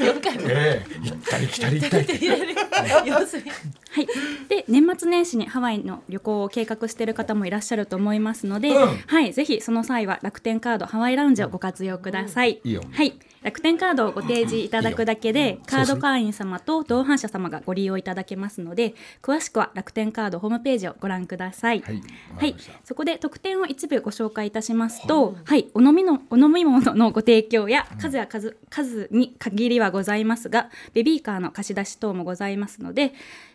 [0.00, 0.48] 4回も。
[0.48, 0.86] ええ。
[1.04, 2.06] 行ったり来たり行ったり。
[2.06, 4.06] はい、
[4.48, 8.96] で年末年始にハワイの旅行を計画している方もいらっしゃると思いますので、うん。
[9.06, 12.60] はい、ぜひその際は楽天カードハワイラウンジをご活用ください。
[12.64, 12.82] いいよ。
[12.90, 13.12] はい、
[13.42, 21.80] 楽天カードをご提示いただくだけで、カード会員様と同伴者様がご利用いただけますので、詳しくは楽天カードホームページをご覧ください。
[21.80, 22.02] はい
[22.36, 33.12] はい、そこで特典を一部ご紹介いたしますと、はい、お飲みのお飲み物のご提供や数や数数に限りはございますが、ベビーカーの貸し出し等もございますので。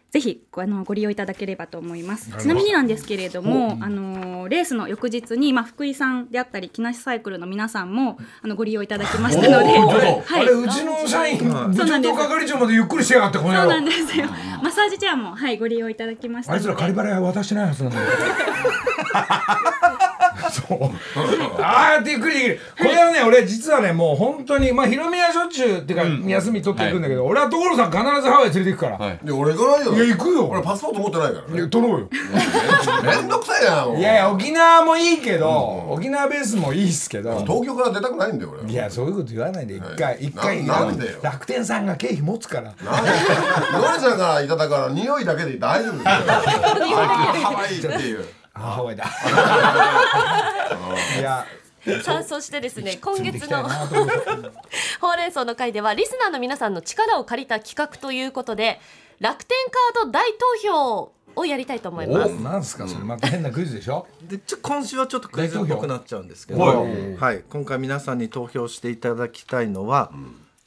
[0.10, 2.32] ぜひごあのご利用いただければと思います。
[2.38, 10.42] ちなみになんですけれども、あのレースの翌日にまあ福井さんであったり木梨サイクルの皆さんもあのご利用いただきましたので、はい。
[10.42, 14.28] あれ、うちの社員部長と係長までゆっくりしやがってこの野そうなん郎ですよ。
[14.64, 16.54] マッサージチェアもはいご利用いただきました。
[16.54, 18.08] あいつら仮払いは渡してないはずなんだよ
[20.50, 21.62] そう。
[21.62, 22.60] ああやってゆっくりできる。
[22.78, 29.14] これはね俺実はねもう本当にまあヒロミはしょっちゅうっていうか休み取っていくんだけど俺は所さん必ずハワイ連れて行くから。
[29.14, 29.20] い。
[29.24, 29.94] や俺行かないよ。
[29.94, 30.48] いや行くよ。
[30.48, 31.56] 俺パスポート持ってないからね。
[31.56, 32.10] いや取ろうよ。
[33.04, 34.00] めんどくさいなもう。
[34.00, 37.40] いやいや沖縄もいいけど沖縄ベースもいいっすけど。
[37.42, 39.76] 東京から出たくないんだよ俺いやそういうこと言わないで。
[39.76, 41.20] 一回一回ななんでよ。
[41.22, 42.74] 楽天さんが経費持つから。
[42.84, 43.12] なんで
[43.74, 46.06] ノリさんからいただくから匂いだけで大丈夫ですよ。
[46.98, 48.26] ハワイっていう
[48.60, 49.06] あハワイだ。
[51.20, 51.46] いや。
[52.04, 53.64] さあそしてですね今月の
[55.00, 58.82] ほうれん草の会ではリスナーの皆さんの力を借りた企画ということで
[59.20, 59.58] 楽天
[59.94, 60.38] カード大投
[60.70, 62.34] 票をやりたいと思います。
[62.34, 63.06] おなんすかそれ。
[63.06, 64.06] また変なクイズでしょ？
[64.24, 66.84] でちょ今週はちょっとクイズっぽくなっちゃうんですけど、は
[67.20, 70.12] はい、今回皆さんに投票していただきたいのは、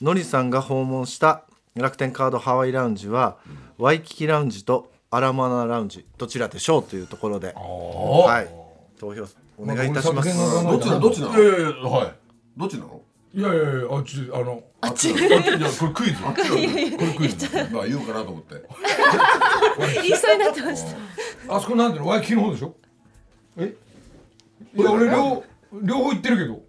[0.01, 1.43] のりさんが訪問した
[1.75, 3.37] 楽天カードハワイラウンジは、
[3.79, 9.25] ワイキキラウンジとアラモアナラウンジどちらでしょうというところで、はい、投票
[9.59, 10.29] お願いいたします。
[10.37, 11.01] まあどっちなの？
[11.01, 11.35] どっちなの？
[11.35, 12.15] いやいやいやはい。
[12.57, 13.01] どっちなの？
[13.35, 15.11] いやいやいやあっちあのあっち？
[15.11, 15.27] いやこ
[15.87, 16.23] れクイズ。
[16.23, 18.55] これクイズまあ言うかなと思って。
[20.01, 20.85] 言いそうになってまし
[21.49, 21.57] た。
[21.57, 22.09] あそこなんていうの？
[22.11, 22.77] ワイキキの方でしょ？
[23.57, 23.75] え？
[24.77, 25.43] いや俺両
[25.83, 26.63] 両方行ってるけど。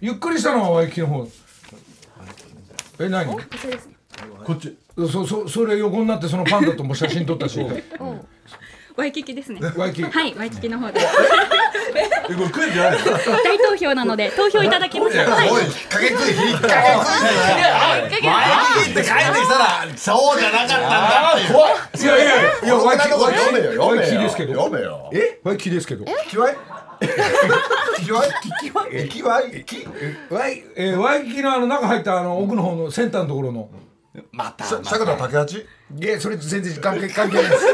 [0.00, 1.26] ゆっくりしたのはワイキキの方。
[3.00, 3.26] え何？
[3.34, 3.40] こ
[4.52, 7.58] っちそそそれ横になってそのパンダとも写真撮ったし。
[8.96, 9.58] ワイキキですね。
[9.76, 10.08] ワイキキ。
[10.08, 11.00] はい、ワイキキの方で。
[11.00, 11.04] え
[12.32, 13.04] これクイズじゃないの？
[13.42, 15.28] 大投票なので投票いただきました。
[15.28, 15.50] はい。
[15.50, 16.94] おい引っ掛けクイズ引っ掛け
[18.08, 21.32] クイズワイキキって帰ってきたらそうじゃなかったんだ。
[21.34, 22.26] っていう怖いいやいや
[22.62, 23.96] いやワイキキ読めよ読めよ。
[23.96, 24.54] ワイキキですけど。
[24.54, 25.10] 読めよ。
[25.12, 25.40] え？
[25.42, 26.04] ワイキキですけど。
[26.04, 26.54] 聞きわい？
[27.98, 28.28] 聞きわい？
[28.30, 28.92] 聞きわい？
[28.92, 29.50] 聞きわい？
[29.50, 29.88] 聞き
[30.32, 33.68] ワイえーワイキキのあの中入ったあの奥の方のセンターのところの
[34.32, 35.66] またさ坂田竹八？
[35.98, 37.66] いやそれ全然関係関係ないです。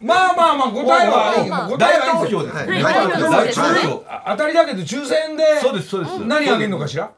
[0.00, 3.08] まあまあまあ答えは大投票ですはい大
[3.52, 6.18] 投票当たりだけど抽選でそうですそうです。
[6.26, 7.10] 何あげるのかしら？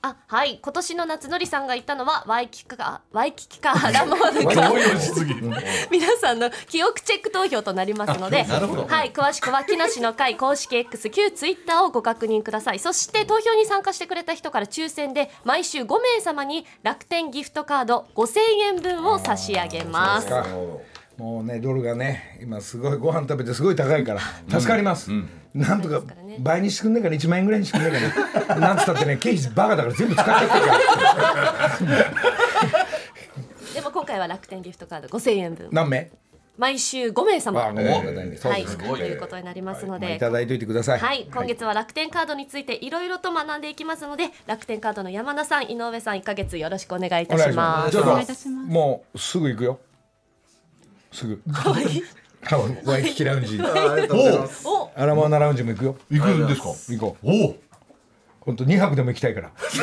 [0.00, 0.60] あはい。
[0.62, 4.72] 今年の夏のりさんが言ったのはワイキキかワイキキかラモーヌか
[5.90, 12.78] 皆さんの記憶チェック投票となりますので、はい、詳しくは木梨の会公式 X 旧ツイッターをご確認ください。
[12.78, 20.28] そして投票に参加してくれた人から抽選で毎週5名様に楽天ギフトカード5000円分を差し上げます。
[20.28, 20.46] か。
[21.18, 25.10] もうねドルがね今すごいご飯食べてすごい高いから助かります、
[25.54, 26.02] なんとか
[26.40, 28.00] 倍にしてくんねえから1万円ぐらいにしてくんね
[28.36, 28.60] えかな？
[28.68, 31.68] なんつったってね経費バカだから全部使っちゃってるから。
[33.74, 35.68] でも今回は楽天ギフトカード5000円分。
[35.72, 36.10] 何名？
[36.58, 37.72] 毎週5名様。
[37.72, 37.84] ね。
[38.42, 40.18] はい、ということになりますのまあでい。
[40.18, 40.98] ただいといてください。
[40.98, 48.48] はい、今月は楽天カードについていろいろと学んでいきますので、楽天カードの山田さん、井上さん、1ヶ月よろしくお願いいたします。
[48.48, 49.78] もうすぐ行くよ。
[51.12, 51.40] すぐ
[52.84, 53.60] ワイキキラウンジ。
[53.62, 54.66] ありがとうございます。
[54.66, 55.96] お、アラモアナラウンジも行くよ。
[56.10, 56.68] 行くんですか？
[56.88, 57.26] 行こう。
[57.30, 57.56] おお
[58.40, 59.50] 本当2泊でも行きたいから。
[59.68, 59.82] すい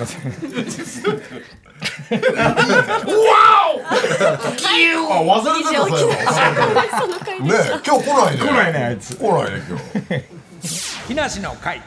[0.00, 0.32] ません。
[5.08, 6.16] あ忘れてたそれは
[7.40, 8.38] ねえ今日来ないね。
[8.38, 9.16] 来ないねあいつ。
[9.16, 10.24] 来ないね今日。
[11.08, 11.80] 木梨の会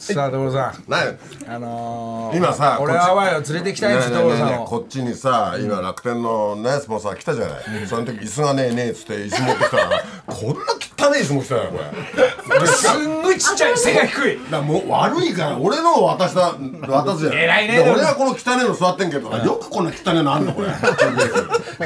[0.00, 0.90] さあ所さん。
[0.90, 4.64] ねあのー、今さ俺はハワイを連れてきたいんですねえねえねえ所さんを。
[4.64, 10.54] こっちにさ今楽天のねスポンサー来たじゃない、その時椅子がねえねえっつって椅子持ってきたらこんな
[10.96, 11.72] 汚い椅子持ってきたよ
[12.48, 14.50] これすんごいちっちゃい背が低い。
[14.50, 16.54] だもう悪いから俺のを渡した
[16.88, 17.34] 渡すじゃん。
[17.34, 20.68] 偉いねで俺はこの汚いの座ってんけどよくこんな汚いのあんのこれ。
[20.68, 20.72] い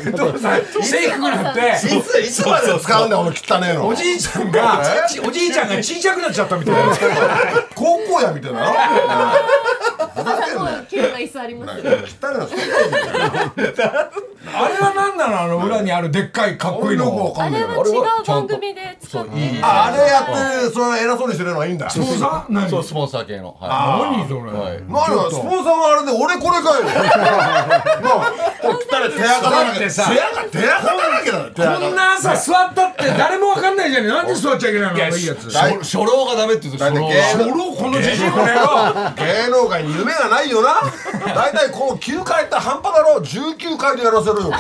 [0.05, 1.61] 所さん背低くなって。
[1.81, 3.89] ついつまで使うんだよこの汚いの。
[3.89, 6.95] おじいちゃんがちおじいちゃんが小さくなっちゃったみたいな。
[7.75, 8.61] 高 校やみたいな。
[8.61, 8.67] の
[10.15, 10.85] ふざけんなよ。
[10.89, 11.81] 綺麗な椅子あります。
[11.81, 11.85] 汚い
[14.57, 14.94] あれは何
[15.29, 17.33] なのあの裏にあるでっかいかっこいいの。
[17.33, 19.31] かんないけどあれは違う番組で使って。
[19.63, 20.27] あれやっ
[20.69, 21.89] てそれ偉そうにしてるのはいいんだ。
[21.91, 22.53] スポンサー？
[22.53, 22.69] 何？
[22.71, 23.57] そうスポンサー系の。
[23.61, 26.85] は何それ、スポンサーがあれで俺これかよ。
[26.85, 26.91] な
[28.15, 30.05] あこれ汚い手垢だらけ手垢
[30.51, 40.81] 手垢だらけだこんな朝座ったって誰もわかんないじゃんなんで座っちゃいけないのいいやつ大初老がダメって言うんですよだって初老このじじいこの野郎芸能界に夢がないよな
[41.35, 44.51] 大体この9回って半端だろ19回でやらせるよ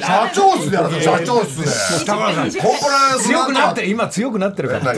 [0.00, 1.66] 社長室でやる社長室で
[2.06, 4.78] 高野さんコンプライアンス強くなって今強くなってるか。
[4.78, 4.94] ら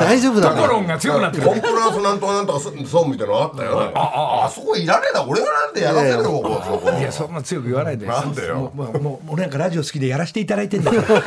[0.00, 0.56] 大丈夫だか。
[0.56, 2.32] らコロンが強くなってるコンプライアンスなんとか。
[2.32, 2.60] なんとか。
[2.60, 9.58] 総務みたいなのあったよああそこいらねえだ俺がなんでやらせるよここいやそんな強く言わないでなんでよもうもう俺なんか。
[9.58, 10.96] ラジオ好きでやらせていただいてんだか。
[11.12, 11.22] ら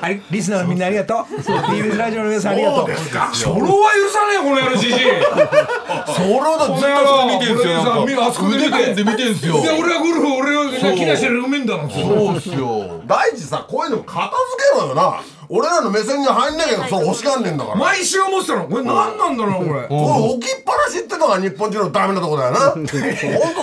[0.00, 9.60] あれリスナーのみんなありがとう TBS ラジオの皆さんありがとう初老は許さねえよこの野郎じじいそれだずっとそれ見てるんですよあそこで見て腕組んで見てんすよ。
[9.62, 13.00] で俺はゴルフ俺は木梨るめんだなんてそうっすよ。
[13.06, 14.30] 大地さこういうの片付
[14.74, 15.20] けろよな。
[15.48, 17.76] 俺らの目線に入んなきゃそう欲しがんねんだから。
[17.76, 18.68] 毎週思ってたの。
[18.68, 19.86] これ何なんだろうこれ。
[19.86, 20.00] これ
[20.34, 22.58] 置きっぱなしってのが日本人のダメなとこだよな。
[22.70, 22.92] 本当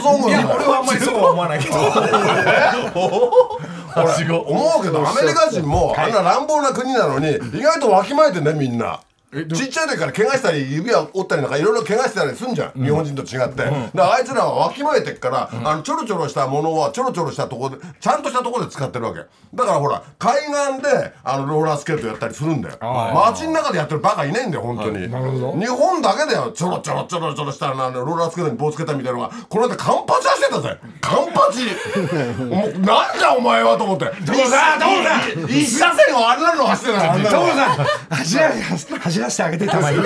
[0.01, 0.37] そう思うよ。
[0.37, 1.75] いや俺はあんまりそうは思わないけど。
[3.95, 8.99] 俺思うけどアメリカ人もあんな乱暴な国なのに意外とわきまえてんねみんな
[9.33, 19.21] ちっちゃい時から怪我したり指輪折ったりなんかいろいろ怪我したりすんじゃん、日本人と違って、だからあいつらはわきまえてっから、あのちょろちょろしたものはちょろちょろしたとこでちゃんとしたとこで使ってるわけ。
[19.53, 22.77] だからほら海岸であのローラースケートやったりするんだよ。
[22.81, 25.59] 街の中でやってるバカいないんだよ本当に、なるほど。
[25.59, 30.77] 日本だけだよちょろちょろちょろちょろしたあのローラースケートに棒つけたみたいなのがこの間カンパチ走ってたぜ。
[31.01, 31.63] カンパチ。
[32.43, 34.05] もうなんだお前はと思って。
[34.25, 35.49] 所さん所さん。
[35.49, 37.23] 一車線をあんなの走ってたよあん。
[37.23, 38.51] なの所さん 走ら
[38.99, 39.97] 走らせてあげてたまに。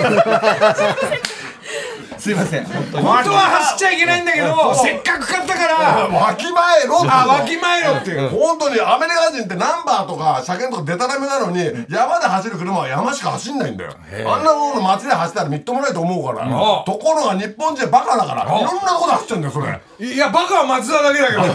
[2.18, 2.66] すいません。
[2.92, 7.08] 本当は走っちゃいけないんだけどせっかく買ったからわきまえろって。
[7.10, 8.30] あわきまえろっていう。
[8.30, 13.92] 本当にアメリカ人ってナンバーとか車検とかデタラメなのに山で走る車は山しか走んないんだよ。
[14.28, 16.46] あんなもの街で走ったらみっともないと思うから。
[16.46, 20.08] あところが日本人はバカだからいろんなとこで走っちゃうんだよそれ。
[20.08, 21.42] いやバカは松田だけだけど。
[21.48, 21.50] 経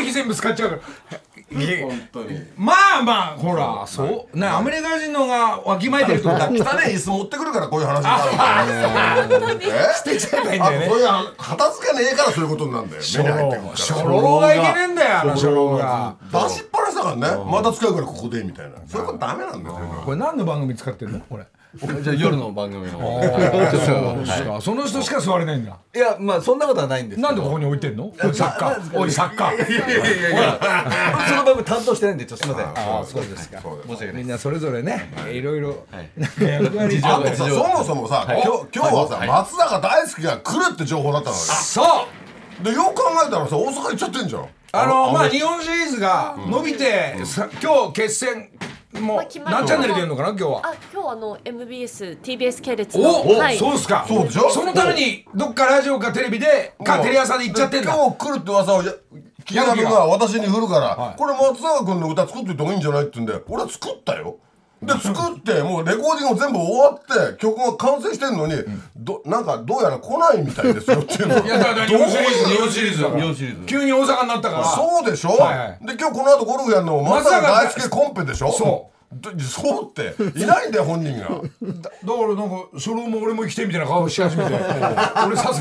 [0.00, 1.18] 費全部使っちゃうから
[1.52, 2.38] 本当に。
[2.56, 3.84] まあまあほら。
[3.86, 4.38] そう。
[4.38, 6.54] ねアメリカ人のがわきまえてるってことだ汚い
[6.94, 8.04] 椅子持ってくるからこういう話に
[8.38, 10.86] なるんだよ え捨てちゃえばいいんだよね。
[10.86, 16.14] あそういう片付けねえからそういうことになるんだよ目に入ってくるから初老がいけねえんだよあの初老が。
[16.32, 17.44] 出しっぱなしだからね。
[17.50, 18.72] また使うからここでみたいな。
[18.86, 21.20] そういうことダメなんだよこれ何の番組使ってんの？
[21.20, 21.44] これ
[22.02, 24.60] じゃあ夜の番組の そうですか。
[24.60, 25.76] その人しか座れないんだ。
[25.94, 28.12] いやまあそんなことはないんですなんでここに置いてんの？
[28.24, 30.60] おい作家おい作家いやいやいやいや。
[31.28, 32.66] その番組担当してないんでちょっとすいません。
[32.66, 33.60] ああそうですか。
[33.60, 35.40] 申し訳ないみんなそれぞれねい。
[35.40, 35.68] ろいろ。
[35.90, 36.10] はい。
[37.36, 39.28] そもそもさ、今日今日はさ、はい。
[39.28, 41.42] 松坂大輔が来るって情報だったのよ。
[41.42, 41.82] そ
[42.62, 42.64] う。
[42.64, 44.46] でよく考えたらさ大阪行っちゃってんじゃん。
[44.72, 48.48] あのまあ日本シリーズが伸びてさ今日決戦
[48.98, 50.62] もう何チャンネルでやるのかな今日は。
[50.64, 53.10] あ今日あの MBS TBS 系列おの。
[53.22, 53.56] おはい。
[53.56, 54.04] そうですか。
[54.08, 54.50] そうでしょ？
[54.50, 57.94] そのためにどっかラジオかテレビでかテレ朝で行っちゃってんだ。
[57.94, 58.92] 今日来るって噂をや
[59.44, 61.16] 木原君が私に振るから、はい。
[61.16, 64.38] これ松坂君の歌作っていった方がいいんじゃないって言うんで俺は作ったよ
[64.82, 68.54] で作ってもうレコーディングも全部終わって曲が完成してんのに、
[68.96, 73.02] どなんかどうやら来ないみたいですよっていうのいやだから日本シリーズ日本シリーズ。
[73.02, 73.66] だから日本シリーズ。
[73.66, 74.64] 急に大阪になったから。
[74.64, 75.86] そうでしょ、はいはい。
[75.86, 78.52] で今日この後ゴルフやるのも松坂大輔コンペでしょ？
[78.52, 79.36] そう。
[79.36, 80.14] でそうって。
[80.38, 81.28] いないんだよ本人が。
[81.28, 84.54] だからなんかそれも俺も生きてみたいな顔し始めて。
[84.54, 84.64] 俺誘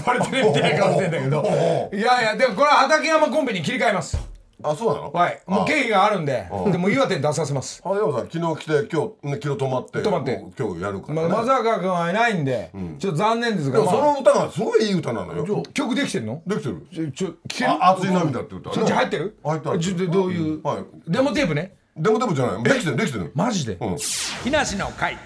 [0.05, 1.89] われてねみたいな顔してんだけど。
[1.91, 4.17] いやいやでもこれは畠山コンペに切り替えます
[4.63, 5.11] あそうなの？
[5.11, 5.41] はい。
[5.47, 7.81] もう経費があるんででも岩手に出させます。
[7.85, 10.45] あでもさ昨日来て今日、ね、昨日泊まって泊まって。
[10.57, 11.33] 今日やるかまら、ね。
[11.33, 14.13] 松坂君はいないんでちょっと残念ですでもそがまあ。
[14.13, 15.63] の歌がすごいいい歌なのよ。
[15.73, 16.41] 曲できてんの？
[16.45, 17.11] できてる。
[17.11, 19.37] ちょちょ熱い涙って歌そっち入ってる？
[19.43, 19.79] 入ってる。
[19.79, 20.61] ちょっとどういう？
[20.63, 20.85] はい。
[21.07, 21.75] デモテープね。
[21.95, 22.63] デモデモじゃない？
[22.63, 23.31] できてるできてる。
[23.35, 23.77] マジで。
[23.79, 23.97] うん。
[24.43, 25.17] 木梨の会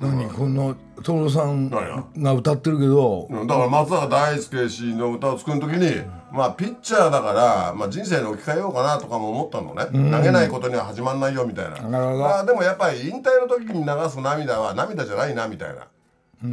[0.00, 3.28] 何こんな徹さんが歌ってるけど。
[3.30, 6.02] うんだから松坂大輔氏の歌を作る時に
[6.32, 11.80] まあピッチャーだから、まあ、人生に置き換えようかなとかも思ったのね、投げないことには始まんないよみたいな。
[11.88, 15.86] まあ、でもやっぱり引退の時に流す涙は涙じゃないなみたいな、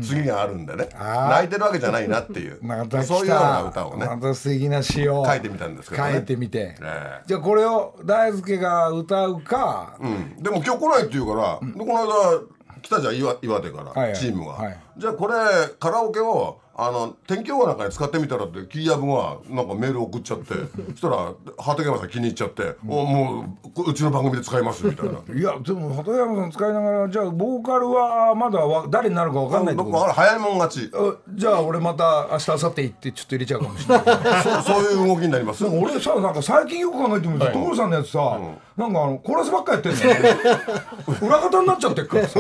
[0.04, 0.88] 次があるんでね。
[0.94, 2.60] 泣いてるわけじゃないなっていう。
[2.64, 4.06] またそういうような歌をね。
[4.06, 6.12] また素敵な詩を書いてみたんですけどね。
[6.14, 7.22] 書いてみて、ええ。
[7.26, 14.80] じゃあこれを大輔が歌うか、うん、でも今日来ないって言うから、でこの間来たじゃん岩岩手から、チームが、はい。
[14.98, 15.34] じゃあこれ
[15.80, 20.56] カラオケをあの天気予報なんかに使ってみたらってキーヤブがなんかメール送っちゃって
[20.94, 23.46] そしたら畠山さん気に入っちゃって「おも
[23.78, 25.20] ううちの番組で使います」みたいな。
[25.32, 29.92] いやでも畠山さん使いながらじゃあボーカルはまだわ誰になるか分かんないってこと？
[29.96, 30.92] 僕は早いもん勝ち。
[30.92, 34.06] あじゃあ俺また明日明後日行ってちょっと入れちゃうかもしれない。
[34.66, 35.64] そそういう動きになります。
[35.66, 38.40] 俺さなんか最近よく考えてみると所さんのやつさ、
[38.76, 40.36] なんかあのコーラスばっかやってんだよ
[41.22, 42.40] 裏方になっちゃってるからさ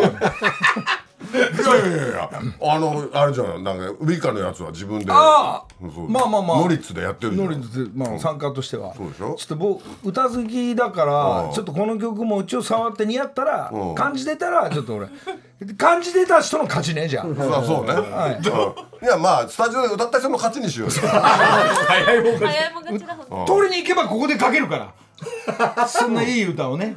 [1.33, 2.29] いやいやいや
[2.61, 6.57] あのあれじゃんなんかウイカのやつは自分でああそうまあまあまあ。
[6.61, 7.47] ノリッツでやってるじゃん。
[7.47, 8.93] ノリッツまあ参加としては。
[8.95, 9.35] そうでしょ？
[9.35, 13.95] ちょっと僕歌好きだからちょっとこの曲も一応触って似合ったらうん。
[13.95, 15.07] 感じてたらちょっと俺。
[15.77, 17.23] 感じてた人の勝ちねじゃあ。
[17.23, 17.93] そうそうね、
[19.03, 20.93] い、やまあスタジオで歌った人の勝ちにしようよ。
[20.95, 23.15] 早いもん勝ち早いもん勝ちだ。
[23.15, 24.93] ほんと通りに行けばここで書けるから。
[25.87, 26.95] そんないい歌をね、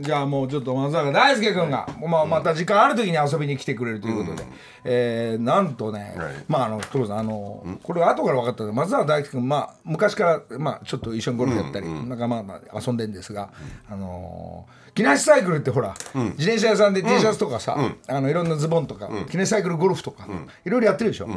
[0.00, 4.44] じゃあもうちょっと松坂大輔君が、まあ、また時間ある時に遊びに来てくれるということで、
[4.84, 6.32] えーなんとね、はい。
[6.48, 13.50] まああの所さんあの、これは後から分かったけど松坂大輔君まあ昔から、まあ、ちょっと一緒にゴルフやったり、なんかまあまあ遊んでんですが、
[13.90, 15.94] あのー木梨サイクルってほら、
[16.36, 17.76] 自転車屋さんで T シャツとかさ、
[18.08, 20.26] あのいろんなズボンとか、木梨サイクルゴルフとか、
[20.64, 21.28] いろいろやってるでしょ、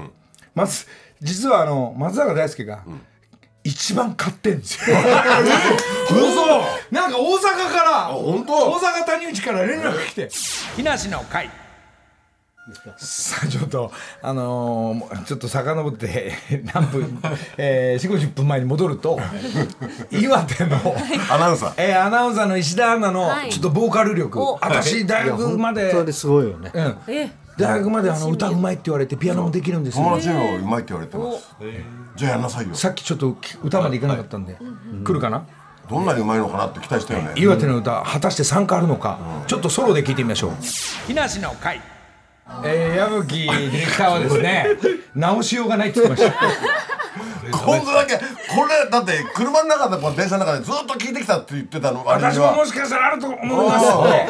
[0.55, 0.87] まず
[1.21, 2.83] 実はあの松坂大輔が、
[3.63, 4.97] 一番買ってんですよ。
[6.15, 6.91] 嘘。
[6.91, 8.53] なんか大阪から本当？
[8.71, 10.29] 大阪谷内から連絡来て
[10.75, 11.49] 「木梨の会」
[12.97, 13.91] さあちょっと
[14.21, 16.31] あのーちょっと遡って
[16.73, 17.21] 何分、
[17.57, 19.19] えー、4 5 0分前に戻ると
[20.09, 20.77] 岩手の、
[21.29, 21.73] アナウンサー。
[21.75, 23.49] えーアナウンサーの石田アナのはい。
[23.49, 26.71] ちょっとボーカル力、お私大学まで、本当にすごいよね。
[26.73, 27.31] うん、え。
[27.57, 30.05] 大学まであの歌うまいって言われてピアノもできるんですよ。
[30.05, 31.53] 友達にもうまいって言われてます。
[32.15, 32.73] じゃあやんなさいよ。
[32.75, 34.57] さっきちょっと歌まで行かなかったんで、
[35.03, 35.45] 来るかな？
[35.89, 37.33] どんなにうまいのかなって期待したよね。
[37.35, 40.51] 岩手の歌果たして参加あるのか、ちょっとソロで聞いてみましょう。
[41.07, 41.81] 木梨の会。
[42.63, 44.67] えー、矢吹ディレクターはですね
[45.15, 46.92] 直しようがないって言ってました
[47.51, 48.21] 今度だけこ
[48.65, 53.85] れだって車の中でこう電車の中でずっと聞いてきたって言ってたの私ももしかしたらあると思います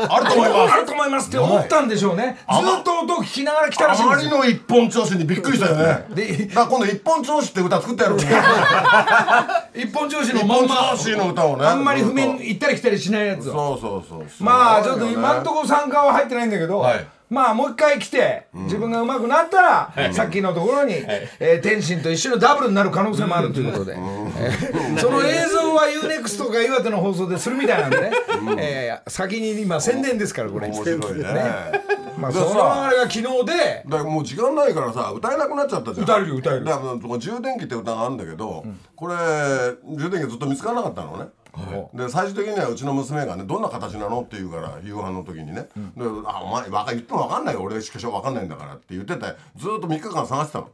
[0.10, 0.74] あると思います。
[0.74, 2.38] あると思いますって思ったんでしょうね。
[2.50, 6.06] ずっと音を聞きながら来たらしいあまりの一本調子にびっくりしたよね。
[6.16, 8.20] で今度一本調子って歌作ってやろう
[9.76, 14.26] 一本調子一のまんま本調子の歌をねあんまり譜面ずっ行ったり来たりしないやつそうそうそう。
[14.40, 20.94] まあちょっと今んとここ参加は入ってないんだけど、はいまあもう一回来て、自分が上手くなったら、さっきのところに、
[21.40, 28.12] えー天心と一緒のダブルになる可能性もあるということで、えー その映像は UNEXT とか岩手の放送でするみたいなんでね、
[28.58, 30.68] えー先に今宣伝ですからこれ。
[30.68, 31.26] 面白いね。
[32.18, 36.06] まあそのあれが昨日でだからもう時間ないからさ歌えなくなっちゃったじゃん。
[36.06, 36.66] 歌えるよ歌える。
[36.66, 38.64] だから充電器って歌があるんだけど、
[38.96, 39.16] これ
[39.98, 41.26] 充電器ずっと見つからなかったのね、
[41.94, 47.62] で最終的にはうちの娘がねどんな形なのって言うから夕飯の時にね「であお前言っても分かんないよ。
[47.62, 49.26] 俺しかし分かんないんだから」って言ってて
[49.56, 50.70] ずっと3日間探してたの。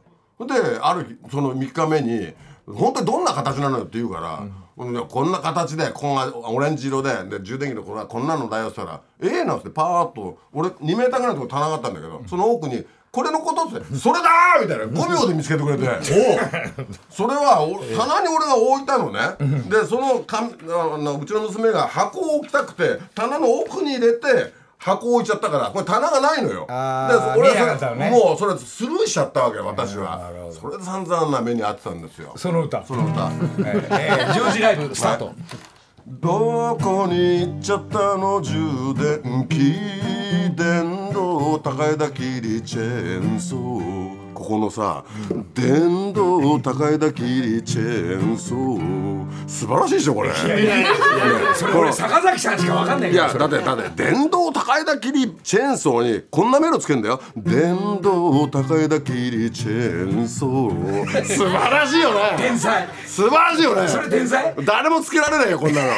[0.46, 2.32] である日その3日目に
[2.66, 4.42] 「本当にどんな形なのよ」って言うから
[4.78, 14.28] 「うんこんな形でこんなオレンジ色でで充電器のこれはこんなのだよ」って言ったら「ええなんつってパーッと俺2メーターぐらいのとこ棚があったんだけどその奥に「これのこと?」って「それだ!」
[14.62, 15.84] みたいな5秒で見つけてくれて。
[17.10, 19.20] それはお棚に俺が置いたのね。
[19.68, 26.66] でそのかあのうちの娘が箱を置きたくて棚の奥に入れて箱を置いちゃったからこれ棚がないのよ。
[26.68, 26.72] で
[27.38, 28.10] 俺はそれね。
[28.10, 30.30] もうそれスルーしちゃったわけよ私は。
[30.58, 32.32] それで散々な目に遭ってたんですよ。
[32.36, 32.84] その歌。
[32.86, 33.30] その歌。
[33.58, 35.32] えーえージョージライブスタート
[36.18, 39.78] どこに行っちゃったの充電器
[40.56, 45.04] 電動高枝切りチェーンソーここのさ
[45.52, 49.20] 電動高枝切りチェーンソー。
[49.46, 50.30] 素晴らしいでしょこれ。
[51.54, 57.20] それ俺坂崎さんしかわかんないいやだってだって電動高枝切りチェーンソーにこんなメロつけんだよ。
[57.36, 61.24] 電動高枝切りチェーンソー。
[61.26, 62.20] 素晴らしいよね。
[62.38, 62.88] 天才。
[63.06, 63.88] 素晴らしいよね。
[63.88, 64.54] それ天才？
[64.64, 65.90] 誰もつけられないよこんなの。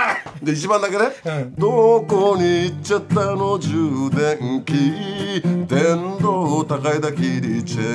[0.42, 4.72] で一番だけね、どこに行っちゃったの充電器。
[5.68, 7.89] 電動高枝切りチェーンソー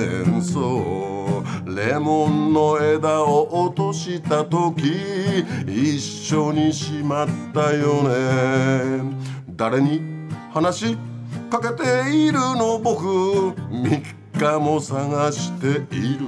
[1.65, 4.83] レモンの枝を落とした時
[5.67, 9.01] 一緒にしまったよね。
[9.55, 10.01] 誰に
[10.53, 10.97] 話し
[11.49, 11.83] かけて
[12.15, 14.01] いるの僕3
[14.37, 16.25] 日も探している。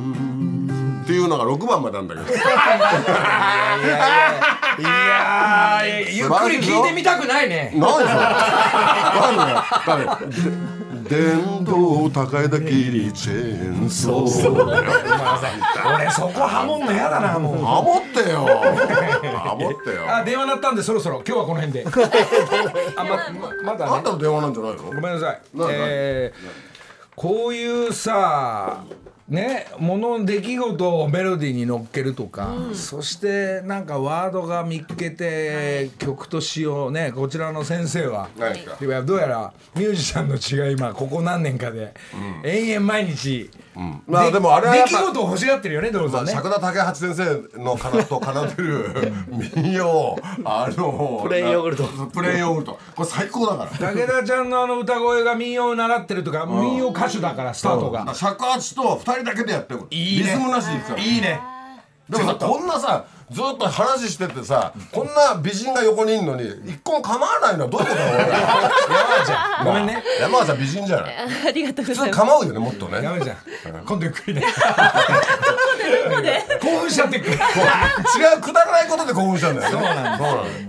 [1.03, 2.27] っていうのが6番までなんだけど。
[2.27, 2.33] い
[4.83, 7.71] やーゆっくり聞いてみたくないね。
[7.73, 8.05] 何それ
[9.87, 10.76] 何
[11.09, 15.95] 電動高枝切りチェーンソー。
[15.95, 17.57] 俺そこハモんのやだなもう。
[17.57, 18.45] ハモってよ。
[18.45, 20.03] ハモってよ。
[20.13, 21.85] あ電話鳴ったんでそろそろ今日はこの辺で。
[22.97, 23.91] あまままだね。
[23.95, 24.83] あんたの電話なんじゃないの？
[24.83, 25.41] ごめんなさい。
[25.57, 26.67] なえー
[27.15, 28.77] こういうさ
[29.27, 38.85] ねもの出来事をメロディーに乗っけるとか、そしてなんかワードが見っけて曲と詩をねこちらの先生は何ですか。
[38.85, 41.93] いやどうやらミュージシャンの違い今ここ何年かで、
[42.43, 44.01] 延々毎日うん。
[44.07, 49.11] まあでもあれは出来事を欲しがってるよねドロさまあ、んね尺田武八先生のかなと奏でる
[49.55, 51.83] 民謡あのプレーンヨーグルト。
[52.07, 52.79] プレーンヨーグルト。
[52.95, 53.93] これ最高だから。
[53.93, 58.13] 武田ちゃんのあの歌声が民謡を習ってるとか民尺歌手だからスタートが。
[58.13, 60.23] 尺八と二人だけでやってるいいね。
[60.23, 60.99] リズムなしでいくから。
[61.01, 61.39] いいね。
[62.09, 68.39] でもさこんなさずっと話しててさこんな美人が横にいんのに一個も構わないのはどういうことだ俺ら山
[69.19, 69.65] 田ちゃん。
[69.67, 70.01] ごめんね。
[70.21, 71.15] 山川ちゃん美人じゃない。
[71.47, 72.19] ありがとうご普ざいます。
[72.21, 73.01] 通構うよねもっとね。
[73.03, 73.37] 山田ちゃん
[73.85, 74.43] 今度ゆっくりね。
[76.61, 77.23] 興奮しちゃって違う
[78.41, 79.71] くだらないことで興奮したんだよね。
[79.71, 80.25] そうなんだ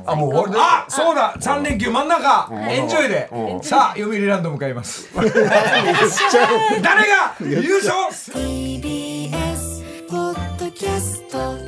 [0.07, 0.59] あもう終わりだ。
[0.59, 1.35] よあそうだ。
[1.41, 2.49] 3連休真ん中。
[2.69, 3.31] エンジョイで。
[3.63, 5.09] さあ読売ランド向かいます。
[5.15, 5.47] 誰が
[7.41, 11.68] 優勝？TBS ポッドキャスト